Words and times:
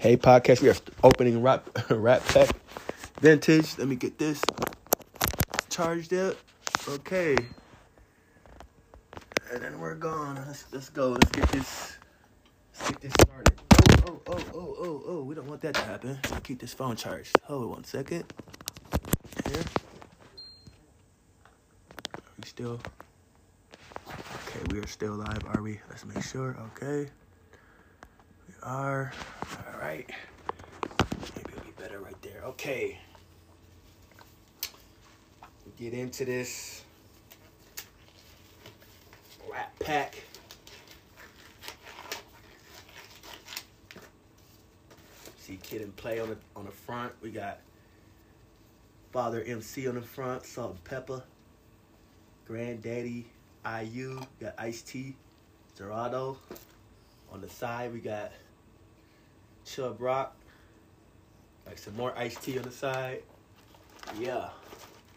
Hey, 0.00 0.16
podcast. 0.16 0.62
We 0.62 0.70
are 0.70 0.76
opening 1.04 1.42
rap 1.42 1.68
rap 1.90 2.24
pack 2.28 2.48
vintage. 3.20 3.76
Let 3.76 3.86
me 3.86 3.96
get 3.96 4.16
this 4.18 4.40
charged 5.68 6.14
up. 6.14 6.36
Okay. 6.88 7.36
And 9.52 9.62
then 9.62 9.78
we're 9.78 9.96
gone. 9.96 10.42
Let's 10.46 10.64
let's 10.72 10.88
go. 10.88 11.10
Let's 11.10 11.30
get 11.32 11.46
this 11.50 11.98
let's 12.72 12.90
get 12.92 13.00
this 13.02 13.12
started. 13.20 13.60
Oh 14.08 14.22
oh 14.26 14.38
oh 14.54 14.54
oh 14.54 14.76
oh 14.78 15.02
oh. 15.06 15.22
We 15.22 15.34
don't 15.34 15.46
want 15.46 15.60
that 15.60 15.74
to 15.74 15.82
happen. 15.82 16.18
So 16.26 16.36
keep 16.36 16.60
this 16.60 16.72
phone 16.72 16.96
charged. 16.96 17.38
Hold 17.42 17.64
on, 17.64 17.68
one 17.68 17.84
second. 17.84 18.24
Here. 19.44 19.62
Are 22.14 22.22
we 22.38 22.46
still? 22.46 22.80
Okay, 24.08 24.60
we 24.70 24.78
are 24.78 24.86
still 24.86 25.12
live. 25.12 25.44
Are 25.44 25.60
we? 25.60 25.78
Let's 25.90 26.06
make 26.06 26.24
sure. 26.24 26.56
Okay. 26.74 27.10
Are. 28.62 29.12
All 29.72 29.80
right. 29.80 30.08
Maybe 31.36 31.50
it'll 31.52 31.64
be 31.64 31.70
better 31.78 31.98
right 32.00 32.20
there. 32.22 32.42
Okay. 32.44 32.98
Get 35.78 35.94
into 35.94 36.26
this 36.26 36.82
Rat 39.50 39.72
Pack. 39.80 40.22
See 45.38 45.58
Kid 45.62 45.80
'n 45.80 45.92
Play 45.92 46.20
on 46.20 46.28
the 46.28 46.36
on 46.54 46.66
the 46.66 46.70
front. 46.70 47.14
We 47.22 47.30
got 47.30 47.60
Father 49.10 49.42
MC 49.42 49.88
on 49.88 49.94
the 49.94 50.02
front, 50.02 50.44
Salt-N-Pepa, 50.44 51.22
Granddaddy 52.46 53.24
IU, 53.64 54.20
got 54.38 54.54
Ice 54.58 54.82
T, 54.82 55.16
Gerardo. 55.76 56.36
On 57.32 57.40
the 57.40 57.48
side, 57.48 57.92
we 57.92 58.00
got 58.00 58.32
Chubb 59.74 60.00
Rock, 60.00 60.34
like 61.64 61.78
some 61.78 61.96
more 61.96 62.12
Ice 62.16 62.34
T 62.36 62.58
on 62.58 62.64
the 62.64 62.72
side. 62.72 63.22
Yeah, 64.18 64.48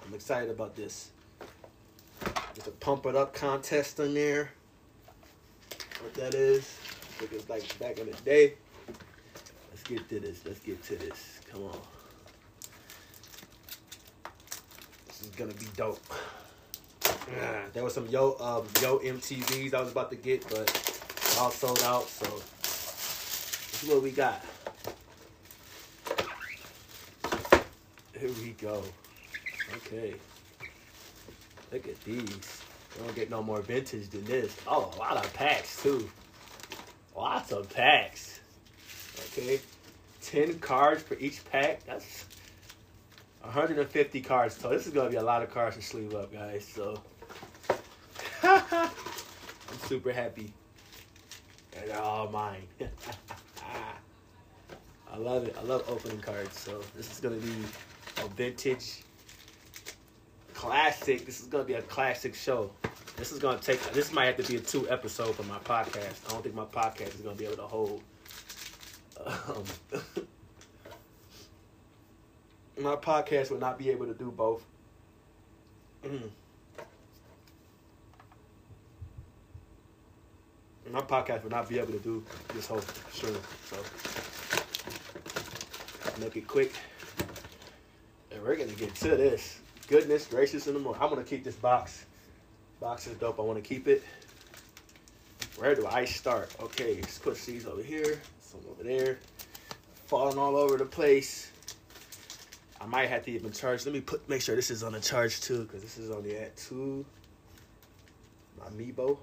I'm 0.05 0.14
excited 0.14 0.52
about 0.52 0.75
this. 0.75 1.09
There's 2.53 2.67
a 2.67 2.72
pump 2.72 3.08
it 3.08 3.16
up 3.16 3.33
contest 3.33 4.00
in 4.00 4.13
there. 4.13 4.52
What 6.02 6.13
that 6.16 6.36
is, 6.36 6.78
I 6.83 7.25
think 7.25 7.33
it's 7.33 7.50
like 7.50 7.80
back 7.80 7.97
in 7.97 8.05
the 8.05 8.17
day. 8.22 8.53
Let's 9.72 9.83
get 9.83 10.08
to 10.09 10.19
this. 10.19 10.41
Let's 10.45 10.59
get 10.59 10.83
to 10.83 10.95
this. 10.97 11.39
Come 11.52 11.63
on. 11.63 11.80
This 15.08 15.22
is 15.22 15.30
gonna 15.30 15.53
be 15.53 15.67
dope. 15.75 16.00
There 17.73 17.83
was 17.83 17.95
some 17.95 18.08
yo 18.08 18.35
um 18.39 18.67
yo 18.83 19.00
MTVs 19.00 19.73
I 19.73 19.81
was 19.81 19.91
about 19.91 20.11
to 20.11 20.16
get, 20.16 20.47
but 20.47 20.69
all 21.39 21.50
sold 21.50 21.81
out. 21.81 22.08
So 22.08 22.28
what 23.86 24.02
we 24.02 24.12
got. 24.12 24.44
Here 28.17 28.31
we 28.42 28.52
go. 28.52 28.84
Okay. 29.78 30.16
Look 31.72 31.88
at 31.88 32.00
these. 32.03 32.62
We 32.95 33.06
don't 33.06 33.16
get 33.16 33.30
no 33.30 33.44
more 33.44 33.62
vintage 33.62 34.09
than 34.09 34.23
this. 34.25 34.56
Oh, 34.67 34.92
a 34.95 34.98
lot 34.98 35.17
of 35.17 35.34
packs 35.34 35.81
too. 35.81 36.09
Lots 37.16 37.52
of 37.52 37.70
packs. 37.70 38.40
Okay. 39.31 39.59
10 40.22 40.59
cards 40.59 41.03
for 41.03 41.16
each 41.16 41.44
pack. 41.52 41.84
That's 41.86 42.25
150 43.42 44.22
cards. 44.22 44.56
So 44.56 44.70
this 44.70 44.88
is 44.88 44.94
gonna 44.94 45.09
be 45.09 45.18
a 45.18 45.23
lot 45.23 45.44
of 45.44 45.52
cards 45.52 45.75
to 45.75 45.81
sleeve 45.81 46.16
up, 46.16 46.31
guys. 46.31 46.66
So 46.66 47.02
I'm 48.44 48.90
super 49.88 50.12
happy. 50.12 50.53
And 51.75 51.90
they're 51.90 52.02
all 52.02 52.30
mine. 52.30 52.64
I 55.14 55.17
love 55.17 55.47
it. 55.47 55.56
I 55.59 55.61
love 55.61 55.83
opening 55.88 56.19
cards. 56.19 56.58
So 56.58 56.81
this 56.95 57.11
is 57.11 57.19
gonna 57.19 57.36
be 57.36 57.53
a 58.17 58.28
vintage 58.30 59.03
classic. 60.56 61.23
This 61.23 61.39
is 61.39 61.45
gonna 61.45 61.63
be 61.63 61.75
a 61.75 61.84
classic 61.84 62.34
show. 62.34 62.72
This 63.16 63.31
is 63.31 63.38
gonna 63.38 63.59
take. 63.59 63.79
This 63.94 64.12
might 64.12 64.25
have 64.25 64.38
to 64.38 64.44
be 64.44 64.56
a 64.56 64.59
two 64.59 64.90
episode 64.90 65.35
for 65.35 65.44
my 65.44 65.59
podcast. 65.59 66.28
I 66.28 66.31
don't 66.31 66.41
think 66.41 66.56
my 66.56 66.66
podcast 66.66 67.13
is 67.13 67.22
gonna 67.22 67.35
be 67.35 67.46
able 67.46 67.57
to 67.57 67.62
hold. 67.62 68.01
Um, 69.24 69.63
my 72.80 72.95
podcast 72.95 73.51
would 73.51 73.59
not 73.59 73.78
be 73.78 73.91
able 73.91 74.07
to 74.07 74.16
do 74.16 74.31
both. 74.31 74.66
Mm. 76.03 76.30
My 80.91 81.01
podcast 81.01 81.44
would 81.44 81.51
not 81.51 81.69
be 81.69 81.78
able 81.78 81.94
to 81.94 82.00
do 82.00 82.24
this 82.53 82.66
whole 82.66 82.81
show. 83.12 83.34
So 83.66 83.78
make 86.19 86.35
it 86.35 86.47
quick, 86.47 86.74
and 88.31 88.41
we're 88.44 88.56
gonna 88.56 88.72
get 88.74 88.94
to 88.96 89.09
this. 89.09 89.59
Goodness 89.88 90.28
gracious 90.28 90.68
in 90.68 90.74
the 90.74 90.79
morning. 90.79 91.01
I'm 91.01 91.09
gonna 91.09 91.24
keep 91.24 91.44
this 91.44 91.56
box. 91.56 92.06
Box 92.79 93.07
is 93.07 93.18
dope. 93.18 93.40
I 93.40 93.44
want 93.44 93.62
to 93.62 93.68
keep 93.68 93.88
it. 93.88 94.03
Where 95.57 95.75
do 95.75 95.85
I 95.88 96.06
start? 96.06 96.53
Okay, 96.59 96.96
let's 96.96 97.19
put 97.19 97.38
these 97.38 97.66
over 97.66 97.84
here. 97.84 98.19
Some 98.41 98.62
over 98.69 98.84
there. 98.84 99.19
Falling 100.07 100.38
all 100.38 100.56
over 100.56 100.78
the 100.78 100.85
place. 100.85 101.51
I 102.81 102.85
might 102.85 103.07
have 103.07 103.24
to 103.25 103.31
even 103.31 103.51
charge. 103.51 103.85
Let 103.85 103.94
me 103.94 104.01
put 104.01 104.28
make 104.28 104.41
sure 104.41 104.56
this 104.56 104.72
is 104.72 104.84
on 104.84 104.95
a 104.95 105.00
charge 105.00 105.41
too, 105.41 105.63
because 105.63 105.81
this 105.81 105.97
is 105.97 106.12
only 106.12 106.35
at 106.38 106.57
two. 106.57 107.06
My 108.59 108.66
Mevo. 108.69 109.18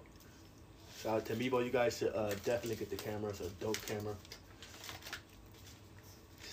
Shout 1.03 1.17
out 1.17 1.27
to 1.27 1.35
Mevo. 1.35 1.65
You 1.65 1.71
guys 1.71 1.99
should 1.99 2.15
uh, 2.15 2.31
definitely 2.45 2.77
get 2.77 2.91
the 2.91 2.97
camera. 2.97 3.31
It's 3.31 3.41
a 3.41 3.49
dope 3.61 3.85
camera. 3.87 4.15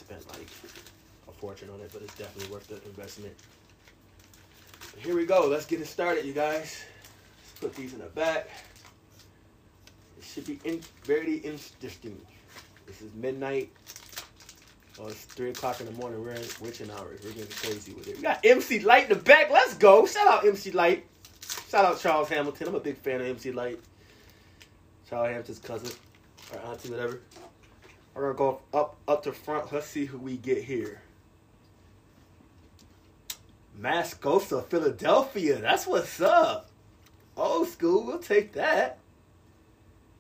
Spent 0.07 0.25
like 0.29 0.47
a 1.27 1.31
fortune 1.33 1.69
on 1.69 1.81
it, 1.81 1.89
but 1.91 2.01
it's 2.01 2.15
definitely 2.15 2.49
worth 2.53 2.65
the 2.67 2.81
investment. 2.87 3.33
But 4.93 5.01
here 5.03 5.17
we 5.17 5.25
go. 5.25 5.47
Let's 5.47 5.65
get 5.65 5.81
it 5.81 5.87
started, 5.87 6.23
you 6.23 6.31
guys. 6.31 6.81
Let's 7.41 7.59
put 7.59 7.75
these 7.75 7.91
in 7.91 7.99
the 7.99 8.05
back. 8.05 8.47
It 10.17 10.23
should 10.23 10.45
be 10.45 10.61
in, 10.63 10.79
very 11.03 11.39
interesting. 11.39 12.21
This 12.85 13.01
is 13.01 13.13
midnight. 13.15 13.69
Well, 14.97 15.09
it's 15.09 15.25
3 15.25 15.49
o'clock 15.49 15.81
in 15.81 15.87
the 15.87 15.91
morning. 15.91 16.23
We're 16.23 16.31
in 16.31 16.45
witching 16.61 16.89
hours. 16.89 17.19
We're 17.25 17.33
getting 17.33 17.49
crazy 17.49 17.91
with 17.91 18.07
it. 18.07 18.15
We 18.15 18.23
got 18.23 18.45
MC 18.45 18.79
Lyte 18.79 19.11
in 19.11 19.17
the 19.17 19.23
back. 19.23 19.49
Let's 19.49 19.73
go. 19.73 20.05
Shout 20.05 20.25
out 20.25 20.45
MC 20.45 20.71
Lyte. 20.71 21.05
Shout 21.67 21.83
out 21.83 21.99
Charles 21.99 22.29
Hamilton. 22.29 22.69
I'm 22.69 22.75
a 22.75 22.79
big 22.79 22.95
fan 22.95 23.19
of 23.19 23.27
MC 23.27 23.51
Lyte. 23.51 23.81
Charles 25.09 25.27
Hamilton's 25.27 25.59
cousin 25.59 25.91
or 26.53 26.71
auntie, 26.71 26.89
whatever. 26.91 27.19
We're 28.17 28.33
gonna 28.33 28.51
go 28.51 28.61
up 28.73 28.95
up 29.07 29.23
to 29.23 29.31
front. 29.31 29.71
Let's 29.71 29.85
see 29.85 30.05
who 30.05 30.17
we 30.17 30.37
get 30.37 30.63
here. 30.63 31.01
Mascosa, 33.79 34.65
Philadelphia. 34.65 35.61
That's 35.61 35.85
what's 35.85 36.19
up. 36.19 36.67
Old 37.35 37.67
school. 37.67 38.03
We'll 38.03 38.17
take 38.17 38.53
that. 38.53 38.97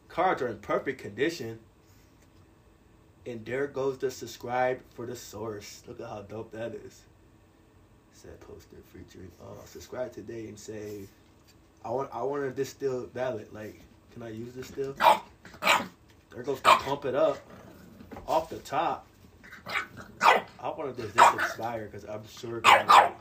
Cards 0.09 0.43
are 0.43 0.47
in 0.47 0.59
perfect 0.59 1.01
condition. 1.01 1.57
And 3.25 3.43
there 3.43 3.65
goes 3.65 3.97
the 3.97 4.11
subscribe 4.11 4.79
for 4.93 5.07
the 5.07 5.15
source. 5.15 5.81
Look 5.87 5.99
at 5.99 6.07
how 6.07 6.21
dope 6.21 6.51
that 6.51 6.75
is. 6.75 7.01
Said 8.13 8.39
poster 8.41 8.77
featuring. 8.93 9.31
Oh, 9.41 9.57
subscribe 9.65 10.13
today 10.13 10.45
and 10.45 10.59
save. 10.59 11.09
I 11.83 11.89
want. 11.89 12.11
I 12.13 12.21
wonder 12.21 12.45
if 12.45 12.55
this 12.55 12.69
still 12.69 13.07
valid. 13.07 13.47
Like, 13.51 13.81
can 14.13 14.21
I 14.21 14.29
use 14.29 14.53
this 14.53 14.67
still? 14.67 14.93
There 16.31 16.43
goes 16.43 16.61
the 16.61 16.69
pump 16.69 17.05
it 17.05 17.15
up 17.15 17.39
off 18.27 18.49
the 18.49 18.57
top. 18.57 19.07
I 19.67 20.69
wonder 20.69 20.89
if 20.89 20.97
this 20.97 21.33
expire 21.35 21.89
because 21.91 22.05
I'm 22.05 22.27
sure 22.27 22.61
like, 22.61 23.13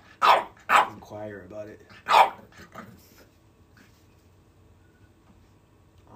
inquire 0.91 1.45
about 1.49 1.69
it. 1.69 1.81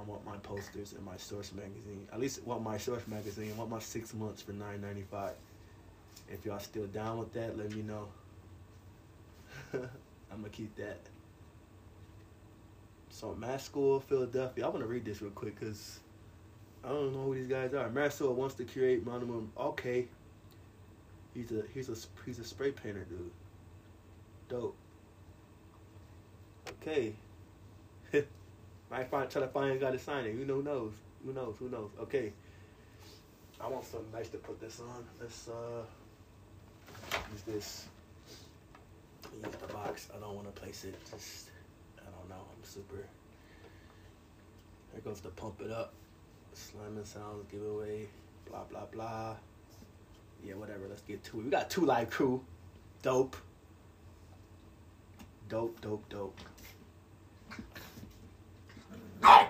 I 0.00 0.02
want 0.06 0.24
my 0.24 0.36
posters 0.38 0.94
in 0.96 1.04
my 1.04 1.16
source 1.16 1.52
magazine. 1.52 2.06
At 2.12 2.20
least 2.20 2.42
want 2.44 2.62
my 2.62 2.78
source 2.78 3.06
magazine. 3.06 3.52
I 3.54 3.58
want 3.58 3.70
my 3.70 3.78
six 3.78 4.14
months 4.14 4.40
for 4.40 4.52
nine 4.52 4.80
ninety 4.80 5.04
five. 5.10 5.34
If 6.28 6.44
y'all 6.46 6.58
still 6.58 6.86
down 6.86 7.18
with 7.18 7.32
that, 7.34 7.58
let 7.58 7.74
me 7.74 7.82
know. 7.82 8.08
I'm 9.74 10.38
gonna 10.38 10.48
keep 10.50 10.74
that. 10.76 11.00
So 13.10 13.34
Mass 13.34 13.64
School, 13.64 14.00
Philadelphia. 14.00 14.64
I 14.64 14.68
want 14.68 14.80
to 14.80 14.86
read 14.86 15.04
this 15.04 15.20
real 15.20 15.32
quick 15.32 15.58
because 15.58 16.00
I 16.84 16.88
don't 16.88 17.12
know 17.12 17.24
who 17.24 17.34
these 17.34 17.46
guys 17.46 17.74
are. 17.74 18.10
School 18.10 18.34
wants 18.34 18.54
to 18.56 18.64
create 18.64 19.04
monument. 19.04 19.50
Okay. 19.58 20.06
He's 21.34 21.52
a 21.52 21.62
he's 21.72 21.88
a 21.88 21.96
he's 22.24 22.38
a 22.38 22.44
spray 22.44 22.72
painter 22.72 23.04
dude. 23.08 23.30
Dope. 24.48 24.76
Okay. 26.82 27.12
Might 28.90 29.10
find 29.10 29.30
try 29.30 29.42
to 29.42 29.48
find 29.48 29.72
a 29.72 29.76
guy 29.76 29.90
to 29.90 29.98
sign 29.98 30.24
it. 30.24 30.34
Who 30.34 30.44
knows? 30.62 30.92
Who 31.24 31.32
knows? 31.32 31.56
Who 31.58 31.68
knows? 31.68 31.90
Okay. 32.00 32.32
I 33.60 33.68
want 33.68 33.84
something 33.84 34.10
nice 34.12 34.30
to 34.30 34.38
put 34.38 34.58
this 34.60 34.80
on. 34.80 35.04
Let's 35.20 35.48
uh 35.48 35.82
use 37.32 37.42
this. 37.42 37.86
Use 39.44 39.54
the 39.54 39.72
box. 39.72 40.08
I 40.16 40.18
don't 40.18 40.34
want 40.34 40.52
to 40.52 40.60
place 40.60 40.84
it. 40.84 40.94
Just 41.10 41.50
I 41.98 42.04
don't 42.04 42.28
know. 42.30 42.42
I'm 42.56 42.64
super. 42.64 43.04
There 44.92 45.02
goes 45.02 45.20
the 45.20 45.28
pump 45.28 45.60
it 45.60 45.70
up. 45.70 45.92
Slamming 46.52 47.04
sounds 47.04 47.44
giveaway. 47.50 48.08
Blah 48.48 48.64
blah 48.70 48.86
blah. 48.86 49.36
Yeah, 50.44 50.54
whatever. 50.54 50.86
Let's 50.88 51.02
get 51.02 51.22
to 51.24 51.40
it. 51.40 51.44
We 51.44 51.50
got 51.50 51.70
two 51.70 51.84
live 51.84 52.10
crew. 52.10 52.42
Dope. 53.02 53.36
Dope, 55.48 55.80
dope, 55.80 56.08
dope. 56.08 56.38
Um, 59.22 59.46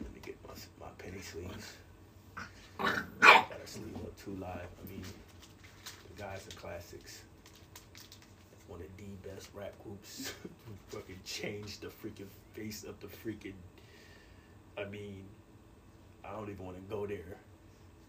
let 0.00 0.14
me 0.14 0.20
get 0.22 0.36
my 0.46 0.54
my 0.80 0.92
penny 0.98 1.20
sleeves. 1.20 1.72
Got 2.78 3.50
a 3.64 3.66
sleeve 3.66 3.96
up 3.96 4.16
two 4.22 4.36
live. 4.36 4.68
I 4.82 4.90
mean, 4.90 5.02
the 6.14 6.22
guys 6.22 6.46
are 6.46 6.56
classics. 6.60 7.23
Best 9.24 9.48
rap 9.54 9.72
groups. 9.82 10.32
fucking 10.88 11.18
changed 11.24 11.80
the 11.80 11.88
freaking 11.88 12.28
face 12.52 12.84
of 12.84 12.98
the 13.00 13.06
freaking. 13.06 13.54
I 14.78 14.84
mean, 14.84 15.24
I 16.24 16.32
don't 16.32 16.50
even 16.50 16.64
want 16.64 16.76
to 16.76 16.94
go 16.94 17.06
there 17.06 17.36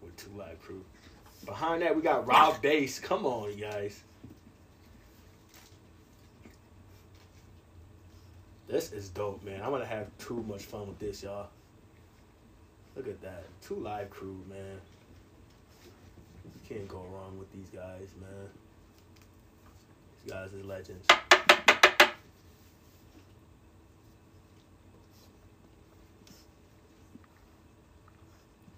with 0.02 0.16
two 0.16 0.30
live 0.36 0.60
crew. 0.62 0.84
Behind 1.44 1.82
that, 1.82 1.94
we 1.94 2.02
got 2.02 2.26
Rob 2.26 2.60
Base. 2.62 2.98
Come 2.98 3.26
on, 3.26 3.50
you 3.50 3.64
guys. 3.64 4.02
This 8.68 8.92
is 8.92 9.08
dope, 9.10 9.44
man. 9.44 9.62
I'm 9.62 9.70
gonna 9.70 9.86
have 9.86 10.08
too 10.18 10.44
much 10.48 10.62
fun 10.62 10.88
with 10.88 10.98
this, 10.98 11.22
y'all. 11.22 11.48
Look 12.96 13.06
at 13.06 13.20
that. 13.22 13.44
Two 13.62 13.76
live 13.76 14.10
crew, 14.10 14.40
man. 14.48 14.80
You 16.44 16.60
can't 16.68 16.88
go 16.88 17.04
wrong 17.12 17.38
with 17.38 17.52
these 17.52 17.68
guys, 17.68 18.08
man. 18.20 18.48
Guys 20.28 20.52
are 20.54 20.64
legends. 20.64 21.06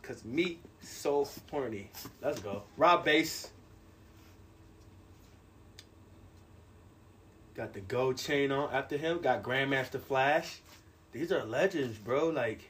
Cause 0.02 0.24
me 0.24 0.58
so 0.82 1.26
horny. 1.50 1.90
Let's 2.22 2.40
go. 2.40 2.62
Rob 2.76 3.04
Base. 3.04 3.50
Got 7.54 7.72
the 7.72 7.80
gold 7.80 8.18
chain 8.18 8.52
on 8.52 8.72
after 8.72 8.96
him. 8.96 9.20
Got 9.20 9.42
Grandmaster 9.42 10.00
Flash. 10.00 10.60
These 11.12 11.32
are 11.32 11.44
legends, 11.44 11.98
bro. 11.98 12.28
Like, 12.28 12.60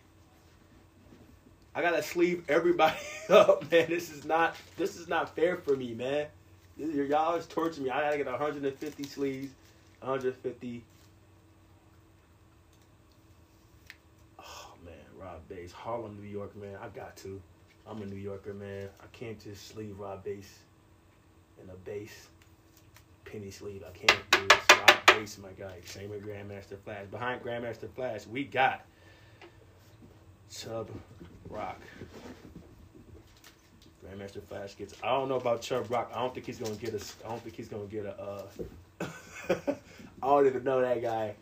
I 1.75 1.83
gotta 1.83 2.03
sleeve 2.03 2.45
everybody 2.49 2.97
up, 3.29 3.71
man. 3.71 3.89
This 3.89 4.11
is 4.11 4.25
not 4.25 4.57
this 4.77 4.97
is 4.97 5.09
not 5.09 5.35
fair 5.35 5.57
for 5.57 5.77
me, 5.77 5.95
man. 5.95 6.27
Y'all 6.79 7.35
is 7.35 7.47
torturing 7.47 7.85
me. 7.85 7.91
I 7.91 8.03
gotta 8.03 8.17
get 8.19 8.27
150 8.27 9.03
sleeves, 9.05 9.53
150. 10.01 10.85
Oh 14.39 14.73
man, 14.85 14.95
Rob 15.21 15.41
Base, 15.49 15.73
Harlem, 15.73 16.17
New 16.21 16.29
York, 16.29 16.57
man. 16.57 16.77
I 16.81 16.89
got 16.89 17.17
to. 17.19 17.41
I'm 17.87 18.03
a 18.03 18.07
New 18.07 18.17
Yorker, 18.17 18.55
man. 18.55 18.89
I 19.01 19.07
can't 19.13 19.43
just 19.43 19.69
sleeve 19.69 19.99
Rob 19.99 20.23
Base 20.23 20.59
in 21.63 21.69
a 21.71 21.75
base 21.85 22.29
penny 23.25 23.51
sleeve. 23.51 23.83
I 23.87 23.91
can't 23.91 24.31
do 24.31 24.47
this. 24.49 24.79
Rob 24.79 25.07
Base, 25.07 25.39
my 25.39 25.51
guy. 25.59 25.79
Same 25.85 26.11
with 26.11 26.25
Grandmaster 26.25 26.79
Flash. 26.85 27.07
Behind 27.11 27.43
Grandmaster 27.43 27.91
Flash, 27.91 28.27
we 28.27 28.45
got 28.45 28.85
Chubb 30.51 30.91
Rock. 31.49 31.81
Grandmaster 34.08 34.43
Flash 34.43 34.76
gets. 34.76 34.94
I 35.02 35.08
don't 35.08 35.28
know 35.28 35.37
about 35.37 35.60
Chubb 35.60 35.90
Rock. 35.90 36.10
I 36.14 36.20
don't 36.20 36.32
think 36.32 36.46
he's 36.46 36.58
gonna 36.58 36.75
get 36.76 36.94
a. 36.94 37.26
I 37.26 37.31
don't 37.31 37.43
think 37.43 37.56
he's 37.56 37.69
gonna 37.69 37.84
get 37.84 38.06
a. 38.06 38.20
Uh, 38.20 38.46
I 40.22 40.26
don't 40.26 40.46
even 40.46 40.64
know 40.64 40.81
that 40.81 41.02
guy. 41.02 41.34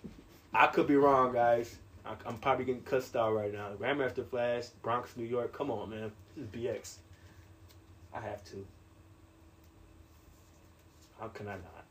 I 0.53 0.67
could 0.67 0.87
be 0.87 0.97
wrong, 0.97 1.33
guys. 1.33 1.77
I, 2.05 2.15
I'm 2.27 2.39
probably 2.39 2.65
getting 2.65 2.83
cussed 2.83 3.17
out 3.17 3.35
right 3.35 3.53
now. 3.53 3.71
Grandmaster 3.81 4.27
Flash, 4.27 4.67
Bronx, 4.83 5.17
New 5.17 5.25
York. 5.25 5.53
Come 5.53 5.71
on, 5.71 5.91
man. 5.91 6.13
This 6.37 6.45
is 6.45 6.51
BX. 6.51 6.97
I 8.15 8.21
have 8.21 8.45
to. 8.45 8.67
How 11.21 11.29
can 11.29 11.49
I 11.49 11.53
not? 11.53 11.87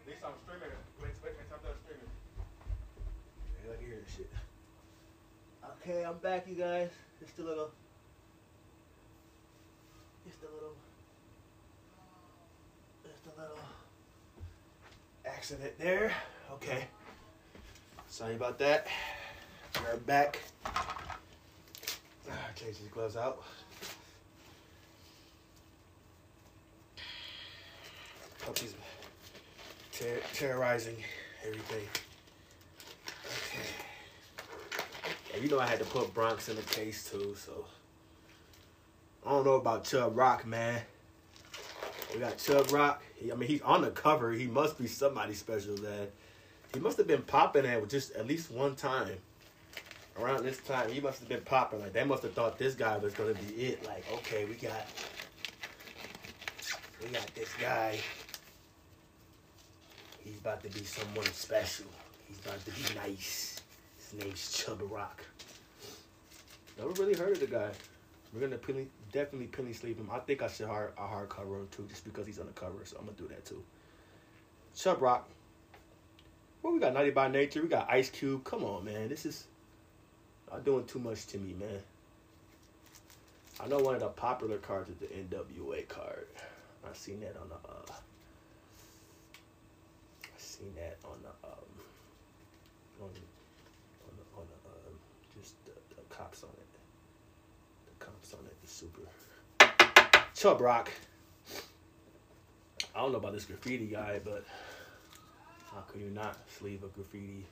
At 0.00 0.08
least 0.08 0.24
I'm 0.24 0.32
streaming. 0.44 0.72
Wait, 1.02 1.12
wait, 1.22 1.36
wait, 1.36 1.48
I'm 1.52 1.60
done 1.60 1.76
streaming. 1.84 2.08
Yeah, 3.60 3.72
I 3.72 3.76
can 3.76 3.86
hear 3.86 3.99
this 3.99 3.99
shit. 4.16 4.30
Okay, 5.82 6.04
I'm 6.04 6.18
back, 6.18 6.46
you 6.48 6.54
guys. 6.54 6.90
Just 7.20 7.38
a 7.38 7.42
little. 7.42 7.70
Just 10.26 10.38
a 10.42 10.52
little. 10.54 10.74
Just 13.04 13.36
a 13.36 13.40
little 13.40 13.58
accident 15.26 15.78
there. 15.78 16.12
Okay. 16.52 16.84
Sorry 18.08 18.34
about 18.34 18.58
that. 18.58 18.86
We're 19.76 19.96
back. 19.98 20.40
Ah, 20.66 21.16
Change 22.56 22.78
these 22.78 22.88
gloves 22.88 23.16
out. 23.16 23.42
He's 28.60 28.74
ter- 29.92 30.20
terrorizing 30.34 30.96
everything. 31.46 31.86
Okay. 33.26 33.68
Yeah, 35.40 35.44
you 35.44 35.50
know 35.50 35.60
I 35.60 35.66
had 35.66 35.78
to 35.78 35.84
put 35.86 36.12
Bronx 36.12 36.48
in 36.48 36.56
the 36.56 36.62
case 36.62 37.10
too, 37.10 37.34
so 37.34 37.64
I 39.26 39.30
don't 39.30 39.44
know 39.44 39.54
about 39.54 39.84
Chubb 39.84 40.16
Rock, 40.16 40.46
man. 40.46 40.82
We 42.12 42.20
got 42.20 42.36
Chubb 42.38 42.70
Rock. 42.70 43.02
He, 43.16 43.32
I 43.32 43.34
mean, 43.34 43.48
he's 43.48 43.62
on 43.62 43.82
the 43.82 43.90
cover. 43.90 44.32
He 44.32 44.46
must 44.46 44.78
be 44.78 44.86
somebody 44.86 45.34
special, 45.34 45.76
man. 45.78 46.08
He 46.74 46.80
must 46.80 46.98
have 46.98 47.06
been 47.06 47.22
popping 47.22 47.64
at 47.64 47.88
just 47.88 48.14
at 48.16 48.26
least 48.26 48.50
one 48.50 48.76
time. 48.76 49.16
Around 50.18 50.44
this 50.44 50.58
time, 50.58 50.90
he 50.90 51.00
must 51.00 51.20
have 51.20 51.28
been 51.28 51.40
popping. 51.42 51.80
Like 51.80 51.92
they 51.92 52.04
must 52.04 52.22
have 52.22 52.34
thought 52.34 52.58
this 52.58 52.74
guy 52.74 52.98
was 52.98 53.14
gonna 53.14 53.34
be 53.34 53.64
it. 53.64 53.86
Like, 53.86 54.04
okay, 54.12 54.44
we 54.44 54.54
got, 54.54 54.86
we 57.02 57.08
got 57.08 57.26
this 57.34 57.48
guy. 57.58 57.98
He's 60.22 60.38
about 60.38 60.62
to 60.64 60.68
be 60.68 60.84
someone 60.84 61.24
special. 61.26 61.86
He's 62.28 62.38
about 62.40 62.62
to 62.64 62.70
be 62.72 62.94
nice. 62.94 63.49
Name's 64.12 64.52
Chubb 64.52 64.80
Rock. 64.90 65.22
Never 66.78 66.90
really 66.90 67.14
heard 67.14 67.32
of 67.32 67.40
the 67.40 67.46
guy. 67.46 67.70
We're 68.32 68.40
gonna 68.40 68.58
penny, 68.58 68.86
definitely 69.12 69.48
penny 69.48 69.72
sleeve 69.72 69.96
him. 69.96 70.08
I 70.12 70.18
think 70.20 70.42
I 70.42 70.48
should 70.48 70.66
hard 70.66 70.92
a 70.98 71.06
hard 71.06 71.28
cover 71.28 71.58
him 71.58 71.68
too, 71.70 71.86
just 71.88 72.04
because 72.04 72.26
he's 72.26 72.38
on 72.38 72.46
the 72.46 72.52
cover. 72.52 72.78
So 72.84 72.96
I'm 72.98 73.06
gonna 73.06 73.16
do 73.16 73.28
that 73.28 73.44
too. 73.44 73.62
Chubb 74.76 75.02
Rock. 75.02 75.28
Well, 76.62 76.72
we 76.74 76.80
got 76.80 76.92
Naughty 76.92 77.10
by 77.10 77.28
Nature. 77.28 77.62
We 77.62 77.68
got 77.68 77.90
Ice 77.90 78.10
Cube. 78.10 78.44
Come 78.44 78.64
on, 78.64 78.84
man. 78.84 79.08
This 79.08 79.24
is 79.26 79.46
not 80.50 80.64
doing 80.64 80.84
too 80.84 80.98
much 80.98 81.26
to 81.28 81.38
me, 81.38 81.54
man. 81.58 81.80
I 83.62 83.68
know 83.68 83.78
one 83.78 83.94
of 83.94 84.00
the 84.00 84.08
popular 84.08 84.58
cards 84.58 84.88
is 84.88 84.96
the 84.96 85.06
NWA 85.06 85.86
card. 85.88 86.26
I 86.84 86.94
seen 86.94 87.20
that 87.20 87.36
on 87.40 87.48
the. 87.48 87.54
Uh, 87.54 87.92
I 90.22 90.38
seen 90.38 90.72
that 90.76 90.96
on 91.04 91.18
the 91.22 91.28
um, 91.46 91.52
on 93.02 93.08
on 93.08 94.16
the, 94.16 94.24
on 94.38 94.46
the 94.48 94.58
um, 94.70 94.96
just 95.38 95.54
the, 95.66 95.72
the 95.94 96.14
cops 96.14 96.42
on 96.42 96.50
it. 96.50 96.66
The 97.86 98.04
cops 98.04 98.32
on 98.32 98.40
it. 98.46 98.56
The 98.62 98.68
super. 98.68 99.02
Chubb 100.40 100.62
Rock. 100.62 100.90
I 102.96 103.00
don't 103.00 103.12
know 103.12 103.18
about 103.18 103.34
this 103.34 103.44
graffiti 103.44 103.84
guy, 103.84 104.20
but 104.24 104.42
how 105.70 105.82
could 105.82 106.00
you 106.00 106.08
not 106.08 106.34
sleeve 106.58 106.82
a 106.82 106.86
graffiti? 106.86 107.44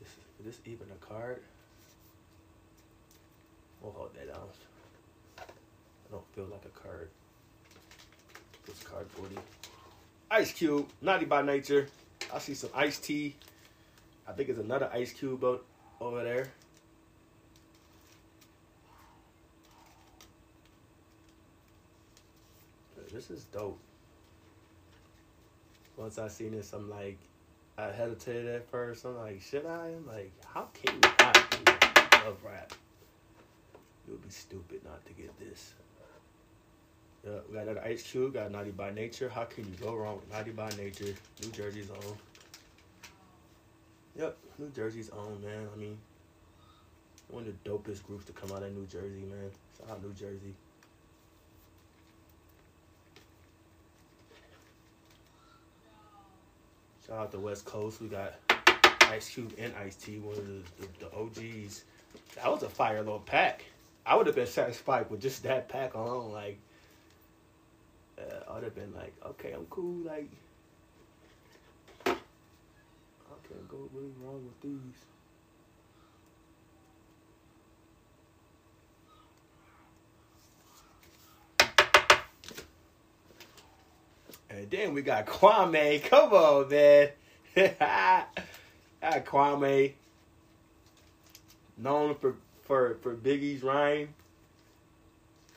This 0.00 0.08
is 0.38 0.46
this 0.46 0.58
even 0.66 0.86
a 0.92 1.04
card? 1.04 1.42
We'll 3.82 3.90
hold 3.90 4.14
that 4.14 4.32
down. 4.32 4.46
I 5.40 6.12
don't 6.12 6.22
feel 6.32 6.44
like 6.44 6.64
a 6.64 6.78
card. 6.78 7.08
It's 8.68 8.84
cardboardy. 8.84 9.40
Ice 10.30 10.52
Cube, 10.52 10.88
naughty 11.02 11.24
by 11.24 11.42
nature. 11.42 11.88
I 12.32 12.38
see 12.38 12.54
some 12.54 12.70
Ice 12.72 13.00
T. 13.00 13.34
I 14.28 14.32
think 14.32 14.48
it's 14.48 14.60
another 14.60 14.88
Ice 14.92 15.12
Cube 15.12 15.44
over 16.00 16.22
there. 16.22 16.52
This 23.28 23.38
is 23.38 23.44
dope. 23.44 23.78
Once 25.96 26.18
I 26.18 26.28
seen 26.28 26.52
this, 26.52 26.72
I'm 26.72 26.88
like, 26.88 27.18
I 27.76 27.90
hesitated 27.90 28.46
at 28.46 28.68
first. 28.70 29.04
I'm 29.04 29.16
like, 29.18 29.40
should 29.42 29.66
I? 29.66 29.88
I'm 29.96 30.06
like, 30.06 30.32
how 30.46 30.68
can 30.72 30.94
you 30.94 31.00
not 31.18 32.24
love 32.24 32.38
rap? 32.44 32.72
It 34.06 34.12
would 34.12 34.22
be 34.22 34.30
stupid 34.30 34.80
not 34.84 35.04
to 35.06 35.12
get 35.12 35.38
this. 35.38 35.74
Yeah, 37.24 37.40
we 37.48 37.56
got 37.56 37.66
that 37.66 37.84
Ice 37.84 38.02
Cube, 38.02 38.34
got 38.34 38.50
Naughty 38.50 38.70
by 38.70 38.90
Nature. 38.90 39.28
How 39.28 39.44
can 39.44 39.64
you 39.64 39.74
go 39.80 39.94
wrong 39.94 40.16
with 40.16 40.32
Naughty 40.32 40.52
by 40.52 40.70
Nature? 40.70 41.14
New 41.42 41.50
Jersey's 41.50 41.90
own. 41.90 42.16
Yep, 44.16 44.36
New 44.58 44.70
Jersey's 44.70 45.10
own, 45.10 45.42
man. 45.44 45.68
I 45.72 45.78
mean, 45.78 45.98
one 47.28 47.46
of 47.46 47.52
the 47.62 47.70
dopest 47.70 48.04
groups 48.04 48.24
to 48.26 48.32
come 48.32 48.52
out 48.52 48.62
of 48.62 48.74
New 48.74 48.86
Jersey, 48.86 49.24
man. 49.28 49.50
Shout 49.78 49.90
out 49.90 50.02
New 50.02 50.14
Jersey. 50.14 50.54
Shout 57.08 57.18
out 57.18 57.32
the 57.32 57.40
West 57.40 57.64
Coast. 57.64 58.02
We 58.02 58.08
got 58.08 58.34
Ice 59.02 59.30
Cube 59.30 59.54
and 59.58 59.72
Ice 59.82 59.96
T, 59.96 60.18
one 60.18 60.36
of 60.36 60.46
the, 60.46 60.62
the, 60.78 61.06
the 61.06 61.16
OGs. 61.16 61.84
That 62.34 62.50
was 62.50 62.62
a 62.62 62.68
fire 62.68 62.98
little 62.98 63.20
pack. 63.20 63.64
I 64.04 64.14
would 64.14 64.26
have 64.26 64.36
been 64.36 64.46
satisfied 64.46 65.08
with 65.10 65.22
just 65.22 65.42
that 65.44 65.70
pack 65.70 65.94
alone. 65.94 66.32
Like, 66.32 66.58
uh, 68.18 68.50
I 68.50 68.54
would 68.56 68.64
have 68.64 68.74
been 68.74 68.92
like, 68.94 69.14
okay, 69.24 69.52
I'm 69.52 69.64
cool. 69.70 70.04
Like, 70.04 70.28
I 72.04 72.14
can't 73.48 73.68
go 73.70 73.88
really 73.94 74.12
wrong 74.22 74.44
with 74.44 74.60
these. 74.60 75.04
Then 84.70 84.94
we 84.94 85.02
got 85.02 85.26
Kwame. 85.26 86.02
Come 86.04 86.32
on, 86.32 86.68
man. 86.68 87.08
got 87.54 87.76
ah, 87.80 88.26
Kwame. 89.02 89.92
Known 91.76 92.14
for, 92.16 92.34
for, 92.64 92.96
for 93.02 93.14
Biggie's 93.14 93.62
rhyme. 93.62 94.08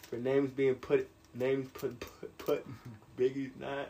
For 0.04 0.18
names 0.18 0.52
being 0.52 0.76
put 0.76 1.08
names 1.34 1.68
put 1.74 2.00
put, 2.00 2.38
put 2.38 2.68
Biggie's 3.18 3.52
not 3.60 3.90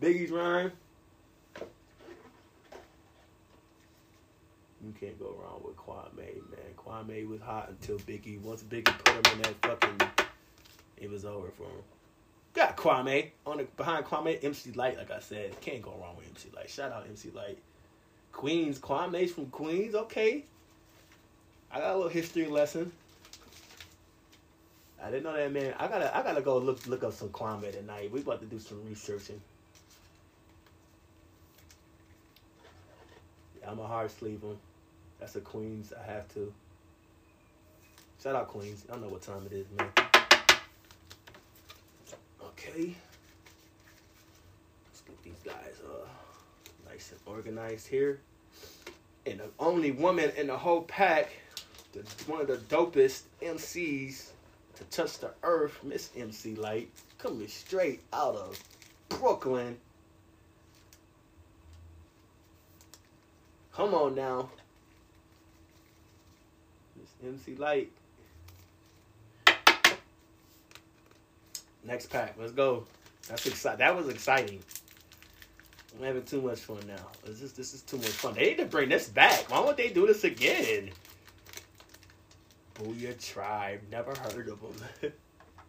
Biggie's 0.00 0.30
rhyme. 0.30 0.72
You 4.84 4.94
can't 4.98 5.18
go 5.18 5.34
wrong 5.42 5.60
with 5.64 5.76
Kwame, 5.76 6.16
man. 6.16 6.76
Kwame 6.76 7.28
was 7.28 7.40
hot 7.40 7.68
until 7.68 7.98
Biggie. 7.98 8.40
Once 8.40 8.62
Biggie 8.62 8.96
put 9.04 9.26
him 9.26 9.32
in 9.34 9.42
that 9.42 9.54
fucking, 9.62 10.26
it 10.98 11.10
was 11.10 11.24
over 11.24 11.48
for 11.50 11.64
him. 11.64 11.97
Got 12.54 12.76
Kwame 12.76 13.30
on 13.46 13.58
the 13.58 13.64
behind 13.64 14.04
Kwame 14.06 14.42
MC 14.42 14.72
Lyte. 14.72 14.96
like 14.96 15.10
I 15.10 15.20
said, 15.20 15.60
can't 15.60 15.82
go 15.82 15.94
wrong 16.00 16.16
with 16.16 16.26
MC 16.28 16.48
Lyte. 16.54 16.70
Shout 16.70 16.92
out 16.92 17.06
MC 17.06 17.30
Lyte. 17.30 17.58
Queens, 18.32 18.78
Kwame's 18.78 19.32
from 19.32 19.46
Queens. 19.46 19.94
Okay, 19.94 20.44
I 21.70 21.80
got 21.80 21.92
a 21.92 21.96
little 21.96 22.08
history 22.08 22.46
lesson. 22.46 22.92
I 25.02 25.10
didn't 25.10 25.24
know 25.24 25.34
that 25.34 25.52
man. 25.52 25.74
I 25.78 25.86
gotta 25.86 26.16
I 26.16 26.22
gotta 26.22 26.40
go 26.40 26.58
look 26.58 26.86
look 26.86 27.04
up 27.04 27.12
some 27.12 27.28
Kwame 27.28 27.70
tonight. 27.72 28.10
We 28.10 28.20
about 28.20 28.40
to 28.40 28.46
do 28.46 28.58
some 28.58 28.84
researching. 28.88 29.40
Yeah, 33.60 33.70
I'm 33.70 33.78
a 33.78 33.86
hard 33.86 34.10
sleeve. 34.10 34.42
That's 35.20 35.36
a 35.36 35.40
Queens. 35.40 35.92
I 35.92 36.10
have 36.10 36.32
to. 36.34 36.52
Shout 38.22 38.34
out 38.34 38.48
Queens. 38.48 38.84
I 38.88 38.92
don't 38.92 39.02
know 39.02 39.08
what 39.08 39.22
time 39.22 39.46
it 39.46 39.52
is, 39.52 39.66
man. 39.76 40.07
Let's 42.86 42.94
get 45.06 45.22
these 45.24 45.42
guys 45.44 45.80
uh 45.84 46.06
nice 46.88 47.12
and 47.12 47.20
organized 47.26 47.88
here. 47.88 48.20
And 49.26 49.40
the 49.40 49.48
only 49.58 49.90
woman 49.90 50.30
in 50.36 50.46
the 50.46 50.56
whole 50.56 50.82
pack, 50.82 51.30
the, 51.92 52.00
one 52.26 52.40
of 52.40 52.46
the 52.46 52.56
dopest 52.74 53.22
MCs 53.42 54.28
to 54.76 54.84
touch 54.84 55.18
the 55.18 55.32
earth, 55.42 55.78
Miss 55.82 56.10
MC 56.16 56.54
Lyte, 56.54 56.88
coming 57.18 57.48
straight 57.48 58.00
out 58.12 58.36
of 58.36 58.62
Brooklyn. 59.08 59.76
Come 63.72 63.92
on 63.92 64.14
now. 64.14 64.50
Miss 66.96 67.34
MC 67.34 67.56
Lyte. 67.56 67.90
Next 71.88 72.10
pack, 72.10 72.34
let's 72.38 72.52
go. 72.52 72.84
That's 73.28 73.46
exciting. 73.46 73.78
That 73.78 73.96
was 73.96 74.10
exciting. 74.10 74.60
I'm 75.96 76.04
having 76.04 76.22
too 76.22 76.42
much 76.42 76.60
fun 76.60 76.80
now. 76.86 77.06
This 77.24 77.40
is 77.40 77.54
this 77.54 77.72
is 77.72 77.80
too 77.80 77.96
much 77.96 78.08
fun. 78.08 78.34
They 78.34 78.50
need 78.50 78.58
to 78.58 78.66
bring 78.66 78.90
this 78.90 79.08
back. 79.08 79.50
Why 79.50 79.60
won't 79.60 79.78
they 79.78 79.88
do 79.88 80.06
this 80.06 80.22
again? 80.22 80.90
Booyah 82.74 83.18
Tribe. 83.18 83.80
Never 83.90 84.10
heard 84.10 84.50
of 84.50 84.60
them. 84.60 85.12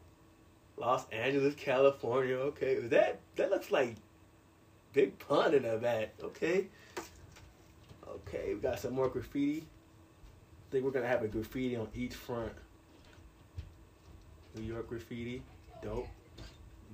Los 0.78 1.06
Angeles, 1.10 1.56
California. 1.56 2.36
Okay, 2.36 2.80
that 2.80 3.20
that 3.38 3.50
looks 3.50 3.72
like 3.72 3.96
Big 4.92 5.18
Pun 5.20 5.54
in 5.54 5.64
the 5.64 5.78
back. 5.78 6.16
Okay. 6.22 6.68
Okay, 8.06 8.56
we 8.56 8.60
got 8.60 8.78
some 8.78 8.94
more 8.94 9.08
graffiti. 9.08 9.62
I 9.62 10.72
think 10.72 10.84
we're 10.84 10.92
gonna 10.92 11.08
have 11.08 11.24
a 11.24 11.30
graffiti 11.30 11.78
on 11.78 11.88
each 11.96 12.14
front. 12.14 12.52
New 14.54 14.64
York 14.64 14.90
graffiti. 14.90 15.44
Dope. 15.82 16.08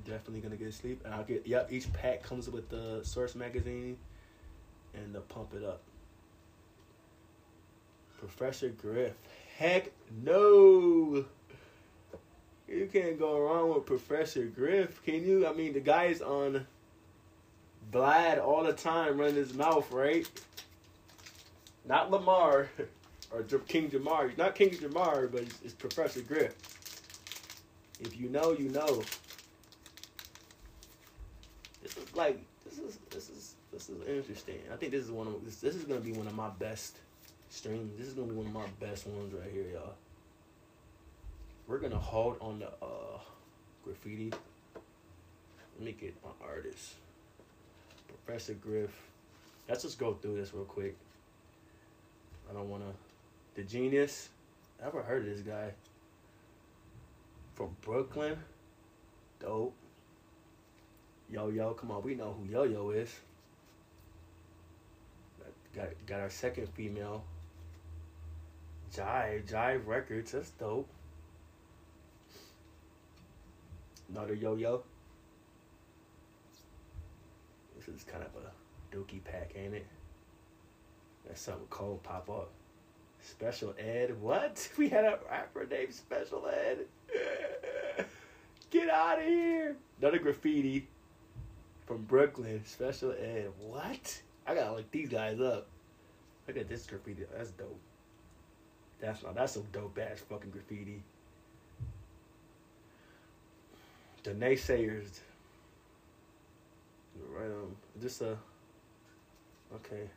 Definitely 0.06 0.42
gonna 0.42 0.56
get 0.56 0.74
sleep. 0.74 1.01
And 1.06 1.13
I'll 1.13 1.24
get 1.24 1.48
yep, 1.48 1.72
each 1.72 1.92
pack 1.94 2.24
comes 2.24 2.50
with 2.50 2.70
the 2.70 3.01
source 3.04 3.36
magazine 3.36 3.98
and 4.94 5.13
the 5.13 5.22
pump 5.22 5.54
it 5.56 5.63
up. 5.63 5.82
Professor 8.20 8.70
Griff. 8.70 9.13
Heck 9.58 9.92
no. 10.24 11.25
You 12.68 12.89
can't 12.92 13.20
go 13.20 13.39
wrong 13.39 13.74
with 13.74 13.86
Professor 13.86 14.46
Griff, 14.46 15.04
can 15.04 15.25
you? 15.25 15.48
I 15.48 15.54
mean, 15.54 15.74
the 15.74 15.80
guy's 15.80 16.22
on 16.22 16.65
Vlad 17.92 18.44
all 18.44 18.63
the 18.63 18.74
time, 18.74 19.20
running 19.20 19.36
his 19.36 19.54
mouth, 19.54 19.92
right? 19.92 20.27
Not 21.86 22.10
Lamar 22.10 22.70
or 23.32 23.44
King 23.44 23.92
Jamar. 23.92 24.36
Not 24.38 24.56
King 24.56 24.72
Jamar, 24.72 25.32
but 25.32 25.42
it's, 25.42 25.62
it's 25.63 25.74
Professor 25.74 26.22
Griff. 26.22 26.75
If 28.00 28.20
you 28.20 28.30
know, 28.30 28.52
you 28.52 28.70
know. 28.70 29.04
This 31.82 31.98
is 31.98 32.16
like 32.16 32.40
this 32.66 32.80
is 32.80 32.98
this 33.10 33.30
is 33.30 33.56
this 33.72 33.90
is 33.90 34.08
interesting. 34.08 34.60
I 34.72 34.75
think 34.75 34.92
this 34.92 35.04
is 35.04 35.12
one 35.12 35.28
of 35.28 35.46
this, 35.46 35.58
this 35.58 35.75
is 35.75 35.84
gonna 35.84 36.00
be 36.00 36.12
one 36.12 36.28
of 36.28 36.36
my 36.36 36.50
best 36.60 36.98
streams. 37.50 37.98
This 37.98 38.08
is 38.08 38.14
gonna 38.14 38.28
be 38.28 38.36
one 38.36 38.48
of 38.48 38.54
my 38.54 38.66
best 38.80 39.08
ones 39.08 39.34
right 39.34 39.52
here, 39.52 39.66
y'all. 39.74 39.94
We're 41.68 41.80
gonna 41.80 41.98
hold 41.98 42.38
on 42.42 42.60
the 42.60 42.68
uh, 42.68 43.20
graffiti. 43.84 44.32
Let 45.78 45.86
me 45.86 45.96
get 46.00 46.16
my 46.24 46.48
artist, 46.48 46.94
Professor 48.08 48.54
Griff. 48.54 48.92
Let's 49.68 49.84
just 49.84 50.00
go 50.00 50.14
through 50.14 50.38
this 50.38 50.54
real 50.54 50.66
quick. 50.66 50.96
I 52.50 52.54
don't 52.54 52.70
wanna. 52.70 52.94
The 53.56 53.64
genius. 53.64 54.30
I 54.82 54.88
Ever 54.88 55.02
heard 55.02 55.28
of 55.28 55.36
this 55.36 55.42
guy? 55.42 55.72
From 57.55 57.75
Brooklyn. 57.81 58.38
Dope. 59.39 59.75
Yo 61.29 61.50
Yo, 61.50 61.74
come 61.74 61.91
on, 61.91 62.03
we 62.03 62.13
know 62.13 62.35
who 62.39 62.51
Yo 62.51 62.63
Yo 62.63 62.91
is. 62.91 63.13
Got 65.75 65.88
got 66.05 66.19
our 66.19 66.29
second 66.29 66.69
female. 66.69 67.24
Jive, 68.93 69.45
Jive 69.45 69.85
Records, 69.85 70.31
that's 70.31 70.51
dope. 70.51 70.88
Another 74.09 74.35
Yo 74.35 74.55
Yo. 74.55 74.83
This 77.75 77.88
is 77.88 78.03
kind 78.03 78.24
of 78.24 78.29
a 78.41 78.95
dookie 78.95 79.24
pack, 79.24 79.51
ain't 79.55 79.74
it? 79.74 79.88
That's 81.27 81.41
something 81.41 81.67
cold 81.69 82.03
pop 82.03 82.29
up. 82.29 82.51
Special 83.25 83.74
Ed, 83.79 84.22
what? 84.22 84.70
We 84.77 84.89
had 84.89 85.03
a 85.03 85.20
rapper 85.29 85.65
named 85.65 85.94
Special 85.94 86.48
Ed. 86.48 86.86
Get 88.70 88.89
out 88.89 89.20
of 89.20 89.25
here. 89.25 89.75
Another 90.00 90.20
graffiti 90.20 90.88
from 91.88 92.03
Brooklyn. 92.03 92.62
Special 92.65 93.12
Ed. 93.13 93.51
What? 93.60 94.22
I 94.46 94.53
gotta 94.53 94.75
look 94.75 94.91
these 94.91 95.10
guys 95.10 95.39
up. 95.39 95.67
Look 96.48 96.58
at 96.58 96.70
this 96.70 96.86
graffiti. 96.86 97.24
That's 97.36 97.50
dope. 97.51 97.79
That's 99.01 99.24
not. 99.24 99.36
That's 99.36 99.53
some 99.53 99.65
dope 99.72 99.98
ass 99.98 100.20
fucking 100.29 100.51
graffiti. 100.51 101.01
The 104.24 104.32
naysayers. 104.32 105.20
Right 107.36 107.46
um, 107.46 107.75
just 108.01 108.22
a. 108.22 108.38
Okay. 109.74 110.10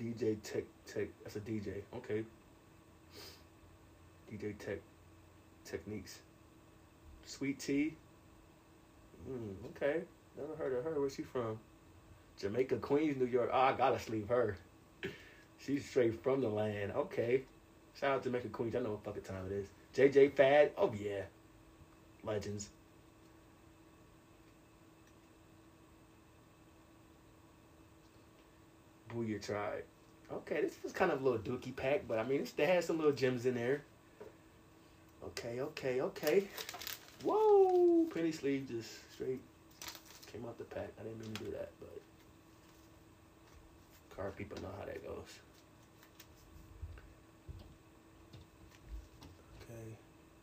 DJ 0.00 0.36
Tech 0.42 0.64
Tech. 0.86 1.08
That's 1.22 1.36
a 1.36 1.40
DJ. 1.40 1.82
Okay. 1.96 2.24
DJ 4.32 4.58
Tech 4.58 4.78
Techniques. 5.64 6.20
Sweet 7.24 7.58
Tee. 7.58 7.94
Mm, 9.28 9.54
okay. 9.76 10.02
Never 10.36 10.56
heard 10.56 10.72
of 10.76 10.84
her. 10.84 11.00
Where's 11.00 11.14
she 11.14 11.22
from? 11.22 11.58
Jamaica, 12.38 12.76
Queens, 12.76 13.16
New 13.18 13.26
York. 13.26 13.50
Oh, 13.52 13.58
I 13.58 13.72
gotta 13.72 13.98
sleep 13.98 14.28
her. 14.28 14.56
She's 15.58 15.88
straight 15.88 16.22
from 16.22 16.40
the 16.40 16.48
land. 16.48 16.92
Okay. 16.92 17.42
Shout 17.98 18.10
out 18.10 18.22
to 18.22 18.30
Jamaica, 18.30 18.48
Queens. 18.48 18.74
I 18.74 18.80
know 18.80 18.92
what 18.92 19.04
fucking 19.04 19.22
time 19.22 19.46
it 19.46 19.52
is. 19.52 19.68
JJ 19.94 20.32
Fad. 20.34 20.72
Oh 20.76 20.92
yeah. 20.92 21.22
Legends. 22.24 22.70
Booyah 29.14 29.44
Tribe. 29.44 29.84
Okay, 30.32 30.62
this 30.62 30.76
was 30.82 30.92
kind 30.92 31.12
of 31.12 31.20
a 31.20 31.24
little 31.24 31.38
dookie 31.38 31.76
pack, 31.76 32.04
but 32.08 32.18
I 32.18 32.24
mean, 32.24 32.46
they 32.56 32.66
had 32.66 32.82
some 32.82 32.96
little 32.96 33.12
gems 33.12 33.44
in 33.46 33.54
there. 33.54 33.82
Okay, 35.24 35.60
okay, 35.60 36.00
okay. 36.00 36.44
Whoa! 37.22 38.06
Penny 38.12 38.32
sleeve 38.32 38.66
just 38.68 38.90
straight 39.12 39.40
came 40.32 40.44
out 40.46 40.56
the 40.58 40.64
pack. 40.64 40.88
I 40.98 41.02
didn't 41.02 41.20
mean 41.20 41.34
to 41.34 41.44
do 41.44 41.50
that, 41.52 41.70
but 41.78 42.00
car 44.16 44.30
people 44.36 44.60
know 44.62 44.70
how 44.78 44.86
that 44.86 45.04
goes. 45.04 45.40
Okay, 49.62 49.96